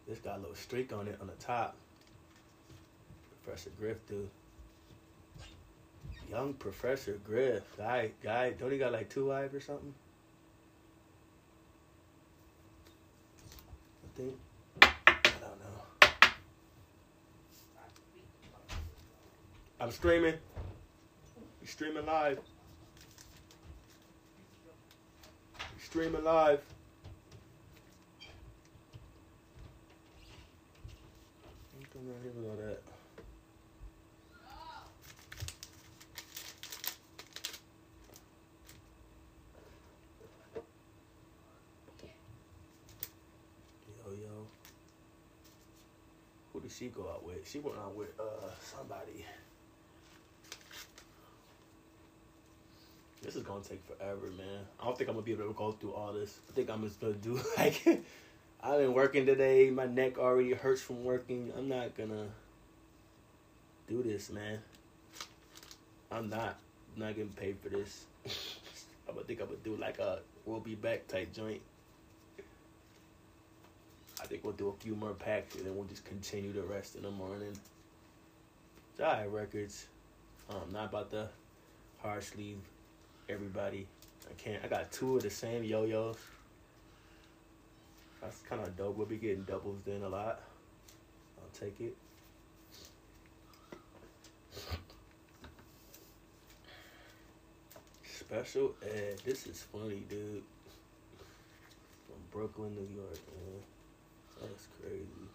this 0.08 0.20
got 0.20 0.38
a 0.38 0.42
little 0.42 0.56
streak 0.56 0.94
on 0.94 1.08
it 1.08 1.18
on 1.20 1.28
the 1.28 1.34
top. 1.44 1.76
Professor 3.44 3.72
Griff, 3.80 3.98
dude. 4.08 4.30
Young 6.30 6.54
Professor 6.54 7.20
Griff. 7.26 7.64
Guy, 7.78 8.12
guy, 8.24 8.52
don't 8.52 8.72
he 8.72 8.78
got 8.78 8.92
like 8.92 9.10
two 9.10 9.28
wives 9.28 9.56
or 9.56 9.60
something? 9.62 9.94
I 14.04 14.18
think. 14.18 14.36
I 14.82 14.88
don't 15.42 15.60
know. 15.60 16.30
I'm 19.82 19.92
streaming. 19.92 20.36
We 21.62 21.68
streaming 21.68 22.06
live. 22.06 22.40
We 25.58 25.82
streaming 25.82 26.24
live. 26.24 26.62
Down 31.92 32.16
here 32.24 32.32
with 32.34 32.50
all 32.50 32.56
that. 32.56 32.82
Yo 43.98 44.12
yo. 44.14 44.48
Who 46.54 46.62
did 46.62 46.69
she 46.80 46.88
go 46.88 47.10
out 47.10 47.26
with? 47.26 47.48
She 47.50 47.60
went 47.60 47.78
out 47.78 47.94
with 47.94 48.10
uh 48.20 48.50
somebody. 48.64 49.26
This 53.22 53.36
is 53.36 53.44
gonna 53.44 53.62
take 53.62 53.82
forever, 53.86 54.28
man. 54.38 54.66
I 54.80 54.86
don't 54.86 54.98
think 54.98 55.10
I'm 55.10 55.16
gonna 55.16 55.26
be 55.26 55.34
able 55.34 55.48
to 55.48 55.54
go 55.54 55.74
through 55.74 55.94
all 55.94 56.14
this. 56.14 56.40
I 56.50 56.54
think 56.54 56.70
I'm 56.70 56.84
just 56.84 57.02
gonna 57.02 57.14
do 57.14 57.40
like 57.58 57.86
I've 58.64 58.80
been 58.80 58.94
working 58.94 59.26
today. 59.26 59.70
My 59.70 59.88
neck 59.88 60.18
already 60.18 60.54
hurts 60.54 60.82
from 60.82 61.04
working. 61.04 61.52
I'm 61.58 61.68
not 61.68 61.98
gonna 61.98 62.28
do 63.90 64.02
this, 64.02 64.30
man. 64.30 64.60
I'm 66.10 66.30
not. 66.30 66.58
I'm 66.96 67.02
not 67.02 67.16
getting 67.16 67.34
paid 67.34 67.58
for 67.62 67.70
this. 67.70 68.06
I'm 69.08 69.16
gonna 69.16 69.26
think 69.28 69.42
I'm 69.42 69.48
gonna 69.48 69.60
do 69.64 69.76
like 69.76 70.00
a 70.00 70.20
we'll 70.46 70.62
be 70.62 70.76
back 70.76 71.08
type 71.08 71.34
joint. 71.34 71.62
I 74.22 74.26
think 74.26 74.44
we'll 74.44 74.54
do 74.54 74.70
a 74.70 74.74
few 74.74 74.96
more 74.96 75.14
packs 75.14 75.56
and 75.56 75.66
then 75.66 75.76
we'll 75.76 75.88
just 75.88 76.06
continue 76.06 76.52
the 76.52 76.64
rest 76.64 76.96
in 76.96 77.04
the 77.04 77.12
morning. 77.12 77.58
Alright, 79.00 79.32
records. 79.32 79.88
I'm 80.50 80.74
not 80.74 80.90
about 80.90 81.10
the 81.10 81.30
hard 82.02 82.24
sleeve 82.24 82.58
everybody. 83.30 83.88
I 84.30 84.34
can't. 84.34 84.64
I 84.64 84.68
got 84.68 84.92
two 84.92 85.18
of 85.18 85.24
the 85.24 85.30
same 85.30 85.64
yo-yos. 85.64 86.18
That's 88.22 88.42
kind 88.42 88.62
of 88.62 88.76
dope. 88.76 88.98
We'll 88.98 89.08
be 89.08 89.18
getting 89.18 89.44
doubles 89.44 89.80
then 89.86 90.02
a 90.02 90.10
lot. 90.10 90.42
I'll 91.38 91.60
take 91.60 91.80
it. 91.80 91.96
Special 98.04 98.76
ed. 98.84 99.22
This 99.24 99.48
is 99.48 99.64
funny, 99.72 100.04
dude. 100.10 100.44
From 102.06 102.18
Brooklyn, 102.32 102.76
New 102.76 102.96
York, 102.96 103.18
man. 103.34 103.64
That's 104.42 104.68
crazy. 104.82 105.28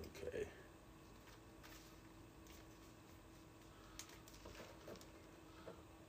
Okay. 0.00 0.46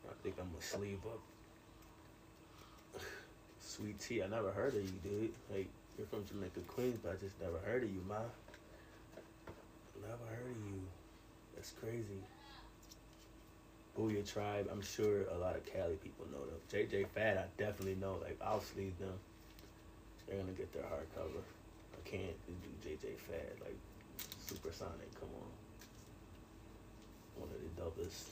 I 0.07 0.13
think 0.23 0.35
I'm 0.39 0.49
gonna 0.49 0.61
sleeve 0.61 0.99
up. 1.05 3.01
Sweet 3.59 3.99
Tee, 3.99 4.23
I 4.23 4.27
never 4.27 4.51
heard 4.51 4.75
of 4.75 4.83
you, 4.83 4.99
dude. 5.03 5.33
Like, 5.51 5.67
you're 5.97 6.07
from 6.07 6.25
Jamaica, 6.25 6.59
Queens, 6.67 6.99
but 7.03 7.13
I 7.13 7.15
just 7.15 7.39
never 7.41 7.57
heard 7.65 7.83
of 7.83 7.89
you, 7.89 8.01
ma. 8.07 8.15
Never 10.01 10.25
heard 10.29 10.51
of 10.51 10.65
you. 10.71 10.81
That's 11.55 11.71
crazy. 11.71 12.21
Boo-Yaa 13.95 14.31
T.R.I.B.E., 14.31 14.69
I'm 14.71 14.81
sure 14.81 15.23
a 15.33 15.37
lot 15.37 15.55
of 15.55 15.65
Cali 15.65 15.95
people 15.95 16.27
know 16.31 16.45
them. 16.45 16.59
JJ 16.71 17.07
Fad, 17.15 17.37
I 17.37 17.45
definitely 17.57 17.95
know. 17.95 18.19
Like, 18.21 18.37
I'll 18.39 18.61
sleeve 18.61 18.97
them. 18.99 19.17
They're 20.27 20.37
gonna 20.37 20.51
get 20.51 20.73
their 20.73 20.83
hardcover. 20.83 21.41
I 21.93 22.09
can't 22.09 22.35
do 22.47 22.89
JJ 22.89 23.17
Fad 23.17 23.59
like 23.61 23.77
Supersonic. 24.45 25.13
Come 25.19 25.29
on, 25.35 25.51
one 27.39 27.49
of 27.49 27.59
the 27.61 27.81
dopest 27.81 28.29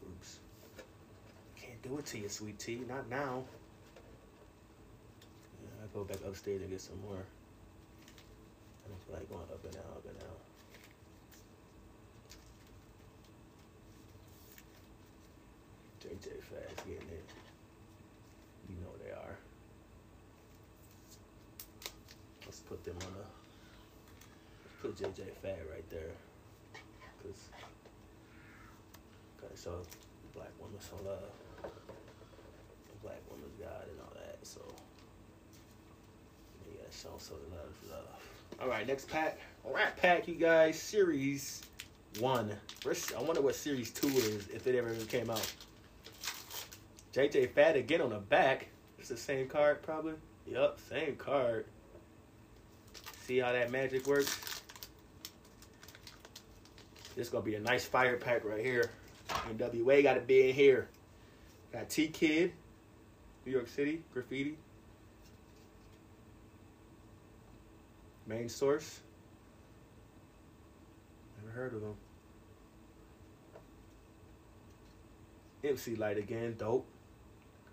groups. 0.00 0.38
Can't 1.56 1.82
do 1.82 1.98
it 1.98 2.06
to 2.06 2.18
you, 2.18 2.28
Sweet 2.28 2.58
Tee. 2.58 2.82
Not 2.88 3.08
now. 3.08 3.44
Yeah, 5.62 5.84
I 5.84 5.86
go 5.94 6.04
back 6.04 6.18
upstairs 6.26 6.62
and 6.62 6.70
get 6.70 6.80
some 6.80 7.00
more. 7.02 7.22
I 8.84 8.88
don't 8.88 9.02
feel 9.04 9.16
like 9.16 9.28
going 9.28 9.42
up 9.42 9.64
and 9.64 9.72
down, 9.72 9.84
up 9.94 10.04
and 10.08 10.18
down. 10.18 10.38
JJ 16.02 16.42
Fad's 16.42 16.82
getting 16.82 17.08
it. 17.08 17.24
You 18.68 18.76
know 18.76 18.92
they 19.04 19.12
are. 19.12 19.36
Let's 22.46 22.60
put 22.60 22.82
them 22.84 22.96
on 23.02 23.12
a. 23.12 23.26
Let's 24.64 24.76
put 24.82 24.89
JJ 25.00 25.32
Fad 25.40 25.56
right 25.72 25.88
there, 25.88 26.10
cause 27.22 27.48
gotta 29.40 29.56
show 29.56 29.80
black 30.34 30.50
women 30.60 30.78
some 30.78 30.98
love, 31.06 31.72
black 33.02 33.20
women's 33.30 33.54
God 33.58 33.86
and 33.90 33.98
all 34.02 34.12
that. 34.14 34.36
So 34.42 34.60
yeah, 36.66 36.82
show 36.90 37.14
some 37.16 37.38
love, 37.50 37.74
love. 37.90 38.60
All 38.60 38.68
right, 38.68 38.86
next 38.86 39.08
pack, 39.08 39.38
Rat 39.64 39.96
Pack, 39.96 40.28
you 40.28 40.34
guys. 40.34 40.78
Series 40.78 41.62
one. 42.18 42.52
I 42.84 43.22
wonder 43.22 43.40
what 43.40 43.54
series 43.54 43.90
two 43.90 44.08
is 44.08 44.48
if 44.48 44.66
it 44.66 44.74
ever 44.74 44.94
came 45.06 45.30
out. 45.30 45.50
JJ 47.14 47.52
Fad 47.52 47.76
again 47.76 48.02
on 48.02 48.10
the 48.10 48.18
back. 48.18 48.66
It's 48.98 49.08
the 49.08 49.16
same 49.16 49.48
card, 49.48 49.80
probably. 49.80 50.12
Yup, 50.46 50.78
same 50.90 51.16
card. 51.16 51.64
See 53.24 53.38
how 53.38 53.52
that 53.52 53.70
magic 53.70 54.06
works? 54.06 54.49
This 57.16 57.28
gonna 57.28 57.44
be 57.44 57.54
a 57.56 57.60
nice 57.60 57.84
fire 57.84 58.16
pack 58.16 58.44
right 58.44 58.64
here. 58.64 58.90
NWA 59.28 60.02
gotta 60.02 60.20
be 60.20 60.48
in 60.48 60.54
here. 60.54 60.88
Got 61.72 61.88
T 61.88 62.08
Kid, 62.08 62.52
New 63.46 63.52
York 63.52 63.68
City, 63.68 64.02
graffiti. 64.12 64.56
Main 68.26 68.48
source. 68.48 69.00
Never 71.38 71.52
heard 71.52 71.74
of 71.74 71.82
him. 71.82 71.94
MC 75.64 75.96
Lyte 75.96 76.18
again, 76.18 76.54
dope. 76.58 76.86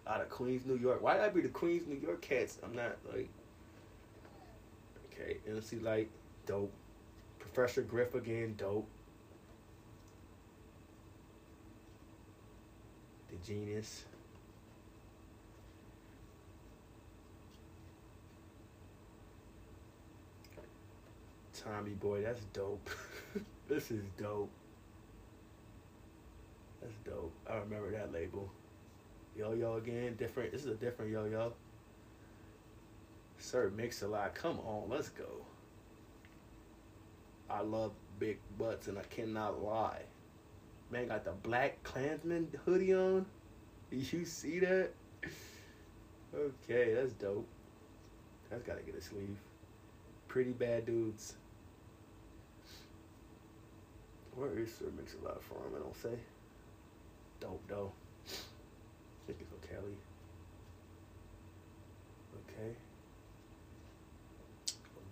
Out 0.07 0.21
of 0.21 0.29
Queens, 0.29 0.65
New 0.65 0.77
York. 0.77 1.01
Why 1.01 1.13
did 1.13 1.23
I 1.23 1.29
be 1.29 1.41
the 1.41 1.49
Queens, 1.49 1.87
New 1.87 1.97
York 1.97 2.21
cats? 2.21 2.57
I'm 2.63 2.75
not 2.75 2.97
like. 3.13 3.29
Okay, 5.13 5.37
MC 5.47 5.79
Lyte, 5.79 6.09
dope. 6.45 6.71
Professor 7.39 7.81
Griff 7.81 8.15
again, 8.15 8.55
dope. 8.57 8.87
The 13.45 13.53
Genius. 13.53 14.05
Tommy 21.53 21.91
Boy, 21.91 22.21
that's 22.21 22.39
dope. 22.53 22.89
this 23.67 23.91
is 23.91 24.03
dope. 24.17 24.49
That's 26.81 26.93
dope. 27.05 27.33
I 27.49 27.57
remember 27.57 27.91
that 27.91 28.13
label. 28.13 28.49
Yo 29.37 29.53
Yo 29.53 29.75
again, 29.75 30.15
different. 30.15 30.51
This 30.51 30.61
is 30.61 30.71
a 30.71 30.75
different 30.75 31.11
Yo 31.11 31.25
Yo. 31.25 31.53
Sir 33.39 33.71
Mix 33.75 34.01
a 34.01 34.07
lot. 34.07 34.33
Come 34.35 34.59
on, 34.59 34.89
let's 34.89 35.09
go. 35.09 35.45
I 37.49 37.61
love 37.61 37.91
big 38.19 38.39
butts, 38.57 38.87
and 38.87 38.97
I 38.97 39.03
cannot 39.03 39.63
lie. 39.63 40.01
Man 40.91 41.07
got 41.07 41.25
the 41.25 41.31
black 41.31 41.83
Klansman 41.83 42.47
hoodie 42.65 42.93
on. 42.93 43.25
Did 43.91 44.13
you 44.13 44.25
see 44.25 44.59
that? 44.59 44.91
Okay, 46.35 46.93
that's 46.93 47.13
dope. 47.13 47.47
That's 48.49 48.63
gotta 48.63 48.81
get 48.81 48.95
a 48.95 49.01
sleeve. 49.01 49.37
Pretty 50.27 50.51
bad 50.51 50.85
dudes. 50.85 51.35
Where 54.35 54.59
is 54.59 54.73
Sir 54.75 54.85
Mix-a-Lot 54.95 55.43
from? 55.43 55.57
I 55.75 55.79
don't 55.79 55.95
say. 55.95 56.17
Dope 57.39 57.63
though. 57.67 57.91
Think 59.25 59.39
it's 59.41 59.51
on 59.51 59.59
Cali. 59.67 59.97
Okay. 62.47 62.75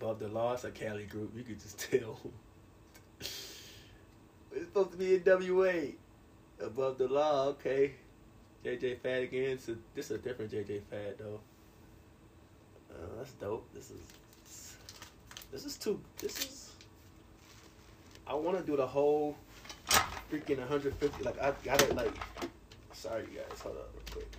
Above 0.00 0.20
the 0.20 0.52
it's 0.54 0.64
a 0.64 0.70
Cali 0.70 1.04
group. 1.04 1.32
You 1.36 1.42
could 1.42 1.60
just 1.60 1.78
tell. 1.90 2.20
It's 4.76 4.90
supposed 4.90 4.92
to 4.92 4.98
be 4.98 5.14
in 5.14 5.54
WA. 5.56 6.66
Above 6.66 6.98
the 6.98 7.08
Law, 7.08 7.48
okay. 7.48 7.92
JJ 8.64 9.00
Fad 9.00 9.22
again. 9.24 9.58
So 9.58 9.76
this 9.94 10.06
is 10.06 10.12
a 10.12 10.18
different 10.18 10.50
JJ 10.50 10.82
Fad 10.90 11.18
though. 11.18 11.40
Uh, 12.90 13.18
that's 13.18 13.32
dope. 13.32 13.68
This 13.74 13.90
is 13.90 14.76
this 15.52 15.64
is 15.64 15.76
too. 15.76 16.00
This 16.18 16.38
is. 16.38 16.72
I 18.26 18.34
want 18.34 18.58
to 18.58 18.64
do 18.64 18.76
the 18.76 18.86
whole 18.86 19.36
freaking 20.30 20.58
150. 20.58 21.22
Like 21.22 21.40
I 21.40 21.52
got 21.62 21.82
it. 21.82 21.94
Like, 21.94 22.14
sorry 22.92 23.24
you 23.30 23.38
guys. 23.38 23.60
Hold 23.60 23.76
up 23.76 23.90
real 23.94 24.02
quick. 24.12 24.30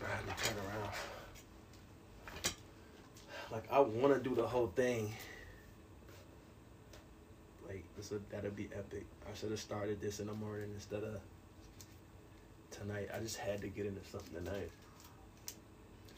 To 0.00 0.44
turn 0.44 0.56
around. 0.66 0.90
Like 3.52 3.64
I 3.70 3.78
want 3.78 4.14
to 4.14 4.28
do 4.28 4.34
the 4.34 4.46
whole 4.46 4.72
thing. 4.74 5.12
Like 7.70 7.84
this 7.96 8.10
would 8.10 8.28
that'd 8.30 8.56
be 8.56 8.68
epic. 8.74 9.06
I 9.30 9.34
should 9.36 9.52
have 9.52 9.60
started 9.60 10.00
this 10.00 10.18
in 10.18 10.26
the 10.26 10.34
morning 10.34 10.70
instead 10.74 11.04
of 11.04 11.20
tonight. 12.72 13.08
I 13.14 13.20
just 13.20 13.36
had 13.36 13.60
to 13.60 13.68
get 13.68 13.86
into 13.86 14.02
something 14.10 14.42
tonight. 14.42 14.72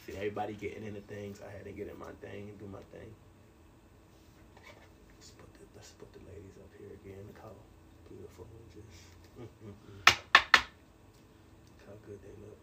See 0.07 0.17
everybody 0.17 0.55
getting 0.55 0.87
into 0.87 1.03
things. 1.03 1.43
I 1.47 1.53
had 1.55 1.65
to 1.67 1.73
get 1.73 1.89
in 1.89 1.99
my 1.99 2.11
thing 2.23 2.49
and 2.49 2.59
do 2.59 2.65
my 2.73 2.81
thing. 2.97 3.13
Let's 5.15 5.31
put 5.37 5.53
the 5.53 5.61
let's 5.77 5.91
put 5.91 6.11
the 6.15 6.21
ladies 6.21 6.57
up 6.57 6.73
here 6.79 6.89
again. 7.05 7.21
Look 7.27 7.39
how 7.43 7.53
beautiful 8.09 8.47
and 8.49 8.73
just. 8.73 8.89
Look 9.39 9.85
how 11.85 11.97
good 12.07 12.21
they 12.23 12.35
look. 12.41 12.57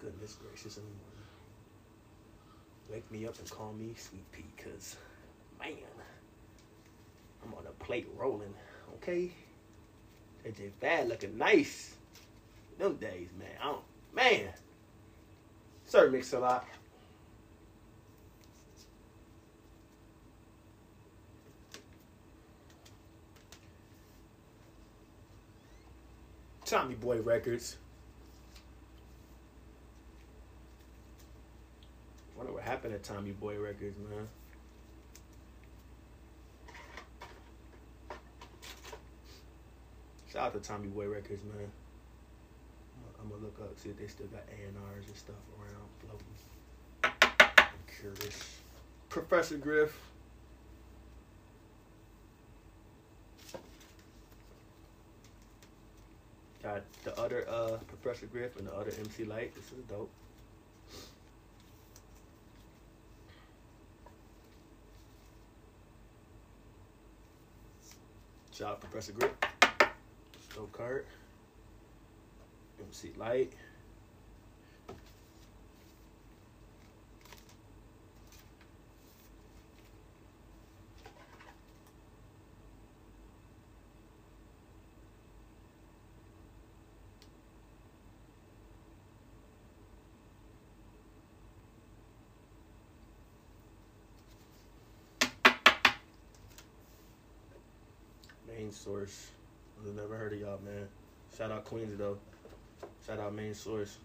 Goodness 0.00 0.34
gracious 0.42 0.76
in 0.76 0.82
the 0.82 0.90
morning. 0.90 1.28
Wake 2.90 3.10
me 3.12 3.26
up 3.26 3.38
and 3.38 3.48
call 3.48 3.72
me 3.74 3.94
Sweet 3.96 4.28
Pea, 4.32 4.44
cause 4.64 4.96
man, 5.60 5.76
I'm 7.44 7.54
on 7.54 7.66
a 7.66 7.84
plate 7.84 8.08
rolling. 8.16 8.54
Okay, 8.94 9.30
JJ 10.44 10.72
Fad 10.80 11.08
looking 11.08 11.36
nice. 11.38 11.94
Them 12.78 12.96
days, 12.96 13.28
man. 13.38 13.48
I 13.60 13.64
don't, 13.64 13.82
man. 14.14 14.48
Sir 15.84 16.10
Mix 16.10 16.32
a 16.32 16.38
lot. 16.38 16.66
Tommy 26.68 26.94
Boy 26.94 27.22
Records. 27.22 27.78
Wonder 32.36 32.52
what 32.52 32.62
happened 32.62 32.92
at 32.92 33.02
Tommy 33.02 33.32
Boy 33.32 33.58
Records, 33.58 33.96
man. 33.98 34.28
Shout 40.38 40.54
out 40.54 40.62
to 40.62 40.68
Tommy 40.68 40.86
Boy 40.86 41.08
Records, 41.08 41.42
man. 41.42 41.68
I'm 43.20 43.28
gonna 43.28 43.42
look 43.42 43.58
up, 43.60 43.76
see 43.76 43.88
if 43.88 43.98
they 43.98 44.06
still 44.06 44.28
got 44.28 44.44
A&Rs 44.48 45.06
and 45.08 45.16
stuff 45.16 45.34
around 45.58 45.88
floating. 45.98 47.42
I'm 47.58 47.66
curious. 48.00 48.60
Professor 49.08 49.56
Griff. 49.56 50.00
Got 56.62 56.82
the 57.02 57.18
other 57.18 57.44
uh, 57.48 57.78
Professor 57.88 58.26
Griff 58.26 58.56
and 58.58 58.68
the 58.68 58.74
other 58.74 58.92
MC 58.96 59.24
Lyte. 59.24 59.52
This 59.56 59.64
is 59.72 59.84
dope. 59.88 60.08
Shout 68.52 68.70
out 68.70 68.80
Professor 68.80 69.10
Griff. 69.14 69.32
Dope 70.58 70.72
card. 70.72 71.06
MC 72.82 73.12
Lyte. 73.16 73.52
Main 98.48 98.72
source. 98.72 99.37
I've 99.86 99.94
never 99.94 100.16
heard 100.16 100.32
of 100.32 100.40
y'all, 100.40 100.60
man. 100.64 100.88
Shout 101.36 101.52
out 101.52 101.64
Queens 101.64 101.96
though. 101.96 102.18
Shout 103.06 103.20
out 103.20 103.34
main 103.34 103.54
source. 103.54 103.98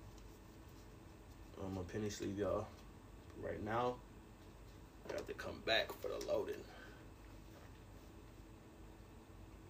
I'm 1.64 1.78
a 1.78 1.84
penny 1.84 2.10
sleeve, 2.10 2.38
y'all. 2.38 2.68
Right 3.42 3.64
now, 3.64 3.96
I 5.10 5.14
have 5.14 5.28
to 5.28 5.34
come 5.34 5.62
back 5.66 5.92
for 6.02 6.10
the 6.10 6.26
loading. 6.28 6.56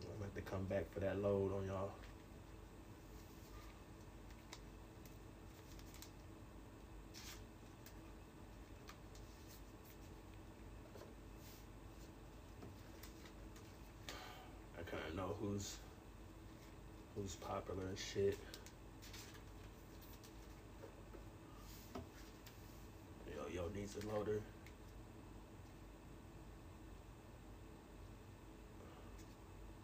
I'm 0.02 0.20
gonna 0.20 0.26
have 0.26 0.36
to 0.36 0.42
come 0.52 0.66
back 0.66 0.92
for 0.94 1.00
that 1.00 1.20
load 1.20 1.54
on 1.56 1.66
y'all. 1.66 1.92
I 14.78 14.84
kind 14.90 15.04
of 15.10 15.16
know 15.16 15.36
who's 15.40 15.78
who's 17.24 17.36
popular 17.36 17.84
and 17.88 17.98
shit. 17.98 18.38
Yo, 23.34 23.44
yo 23.54 23.70
needs 23.74 23.96
a 23.96 24.14
loader. 24.14 24.42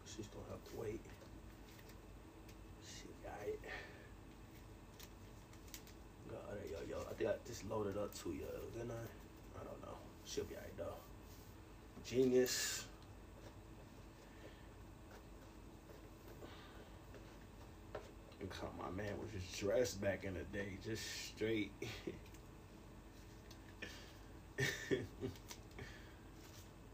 She's 0.06 0.28
gonna 0.28 0.46
have 0.50 0.64
to 0.66 0.82
wait. 0.82 1.00
She 2.84 3.08
got 3.24 3.48
it. 3.48 3.62
Got 6.30 6.58
it, 6.58 6.72
yo, 6.72 6.98
yo. 6.98 7.06
I 7.10 7.14
think 7.14 7.30
I 7.30 7.34
just 7.48 7.70
loaded 7.70 7.98
up 7.98 8.14
too, 8.14 8.32
yo. 8.32 8.48
Didn't 8.74 8.92
I? 8.92 9.62
I 9.62 9.64
don't 9.64 9.82
know. 9.82 9.98
She'll 10.26 10.44
be 10.44 10.56
alright 10.56 10.78
though. 10.78 10.98
Genius. 12.06 12.89
Look 18.50 18.58
how 18.62 18.70
my 18.84 18.90
man 18.96 19.14
was 19.20 19.30
just 19.32 19.60
dressed 19.60 20.02
back 20.02 20.24
in 20.24 20.34
the 20.34 20.40
day, 20.58 20.78
just 20.84 21.04
straight. 21.28 21.72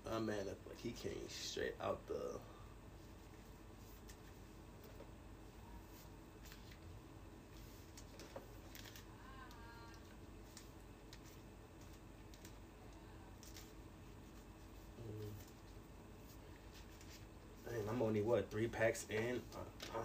my 0.06 0.20
man 0.20 0.38
looked 0.46 0.68
like 0.68 0.82
he 0.84 0.91
came 0.91 1.13
straight 1.30 1.76
out 1.82 2.06
the. 2.08 2.15
Mm. 17.70 17.89
I'm 17.89 18.02
only 18.02 18.22
what 18.22 18.52
three 18.52 18.68
packs 18.68 19.06
in. 19.10 19.41
Uh, 19.54 19.60
uh. 19.98 20.04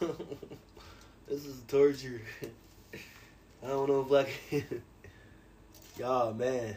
this 1.28 1.44
is 1.44 1.62
torture. 1.68 2.20
I 3.62 3.66
don't 3.68 3.88
know 3.88 4.06
if 4.08 4.26
I 4.26 4.30
can. 4.50 4.82
Y'all, 5.98 6.34
man, 6.34 6.76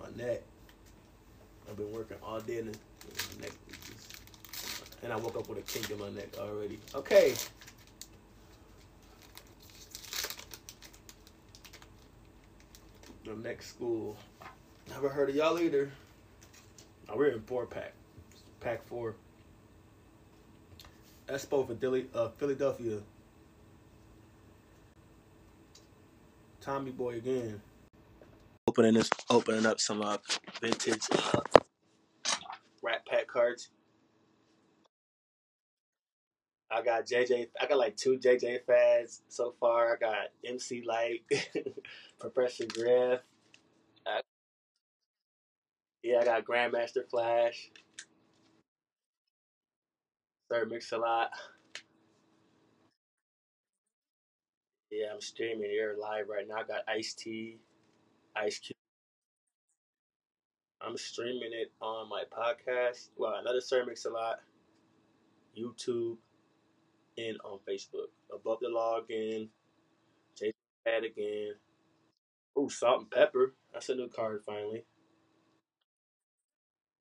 my 0.00 0.06
neck. 0.16 0.40
I've 1.68 1.76
been 1.76 1.92
working 1.92 2.16
all 2.22 2.40
day 2.40 2.58
and 2.58 2.66
my 2.66 3.42
neck 3.42 3.52
and 5.02 5.12
I 5.12 5.16
woke 5.16 5.36
up 5.36 5.48
with 5.48 5.58
a 5.58 5.62
kink 5.62 5.90
in 5.90 5.98
my 5.98 6.10
neck 6.10 6.38
already. 6.38 6.78
Okay. 6.94 7.34
The 13.24 13.34
next 13.36 13.68
school. 13.68 14.16
Never 14.88 15.08
heard 15.08 15.28
of 15.28 15.36
y'all 15.36 15.58
either. 15.60 15.90
Oh, 17.08 17.16
we're 17.16 17.28
in 17.28 17.42
four 17.42 17.66
pack. 17.66 17.92
Pack 18.60 18.86
four. 18.86 19.14
Expo 21.28 21.66
for 21.66 21.74
Dilly, 21.74 22.06
uh, 22.14 22.28
Philadelphia. 22.38 23.00
Tommy 26.60 26.90
Boy 26.90 27.16
again. 27.16 27.60
Opening 28.66 28.94
this, 28.94 29.10
opening 29.30 29.66
up 29.66 29.80
some 29.80 30.02
uh, 30.02 30.18
vintage 30.60 31.02
uh, 31.12 31.40
Rat 32.82 33.06
Pack 33.06 33.26
cards. 33.26 33.70
I 36.70 36.82
got 36.82 37.06
JJ. 37.06 37.48
I 37.60 37.66
got 37.66 37.78
like 37.78 37.96
two 37.96 38.18
JJ 38.18 38.64
fads 38.66 39.22
so 39.28 39.54
far. 39.58 39.94
I 39.94 39.98
got 39.98 40.16
MC 40.44 40.82
Lyte, 40.86 41.22
Professor 42.20 42.64
Griff. 42.66 43.20
Yeah, 46.02 46.20
I 46.20 46.24
got 46.24 46.44
Grandmaster 46.44 47.08
Flash, 47.10 47.70
Sir 50.50 50.64
Mix-a-Lot. 50.64 51.30
Yeah, 54.90 55.08
I'm 55.12 55.20
streaming 55.20 55.68
here 55.68 55.94
live 56.00 56.28
right 56.28 56.48
now. 56.48 56.56
I 56.56 56.62
got 56.62 56.88
Ice 56.88 57.12
T, 57.12 57.58
Ice 58.34 58.58
Cube. 58.58 58.74
I'm 60.80 60.96
streaming 60.96 61.50
it 61.52 61.70
on 61.82 62.08
my 62.08 62.22
podcast. 62.32 63.10
Well, 63.16 63.34
another 63.38 63.60
Sir 63.60 63.84
Mix-a-Lot, 63.84 64.40
YouTube, 65.58 66.16
and 67.18 67.36
on 67.44 67.58
Facebook. 67.68 68.08
Above 68.34 68.60
the 68.60 68.68
login, 68.68 69.48
JJ 70.40 70.52
Fad 70.84 71.04
again. 71.04 71.52
Oh, 72.56 72.68
Salt-N-Pepa. 72.68 73.50
That's 73.74 73.90
a 73.90 73.94
new 73.94 74.08
card 74.08 74.42
finally. 74.46 74.84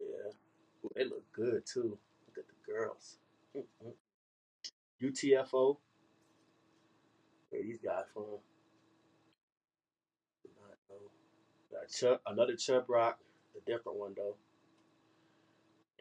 Yeah. 0.02 0.32
Ooh, 0.84 0.92
they 0.96 1.06
look 1.06 1.24
good 1.32 1.66
too. 1.66 1.98
Look 2.28 2.38
at 2.38 2.48
the 2.48 2.72
girls. 2.72 3.20
UTFO. 5.02 5.78
Where 7.50 7.64
these 7.64 7.80
guys 7.84 8.04
from? 8.14 8.24
Got 11.72 12.20
another 12.26 12.56
Chubb 12.56 12.86
Rock, 12.90 13.20
a 13.56 13.70
different 13.70 13.98
one 13.98 14.14
though. 14.16 14.36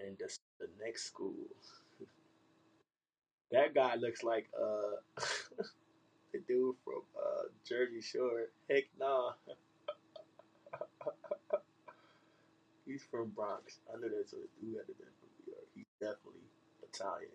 And 0.04 0.16
the, 0.18 0.28
the 0.60 0.68
next 0.84 1.06
school. 1.06 1.34
That 3.52 3.74
guy 3.74 3.94
looks 3.94 4.24
like 4.24 4.48
uh 4.60 4.96
the 6.32 6.40
dude 6.48 6.74
from 6.84 7.02
uh 7.16 7.44
Jersey 7.66 8.00
Shore. 8.00 8.46
Heck 8.68 8.84
nah. 8.98 9.32
He's 12.86 13.04
from 13.08 13.28
Bronx. 13.30 13.78
I 13.88 14.00
know 14.00 14.08
that's 14.08 14.32
a 14.32 14.36
dude 14.60 14.76
had 14.76 14.86
to 14.88 14.94
been 14.94 15.06
from 15.20 15.30
New 15.46 15.52
York. 15.52 15.66
He's 15.76 15.86
definitely 16.00 16.42
Italian. 16.82 17.30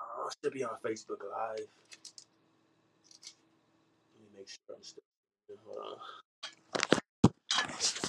Oh, 0.00 0.19
I 0.30 0.32
should 0.44 0.52
be 0.52 0.62
on 0.62 0.70
Facebook 0.84 1.22
Live. 1.28 1.58
Let 1.58 1.66
me 4.20 4.26
make 4.38 4.48
sure 4.48 4.76
I'm 4.76 4.82
still. 4.82 5.02
Hold 5.66 5.78
on. 5.84 5.96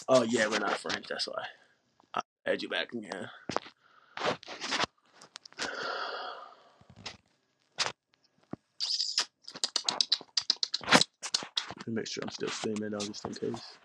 Oh 0.08 0.24
yeah, 0.24 0.48
we're 0.48 0.60
not 0.60 0.78
friends. 0.78 1.08
That's 1.10 1.28
why. 1.28 1.44
I 2.14 2.22
add 2.46 2.62
you 2.62 2.70
back 2.70 2.94
again. 2.94 3.30
Let 11.78 11.88
me 11.88 11.94
make 11.94 12.08
sure 12.08 12.24
I'm 12.24 12.30
still 12.30 12.50
streaming 12.50 12.92
though, 12.92 13.00
just 13.00 13.26
in 13.26 13.34
case. 13.34 13.78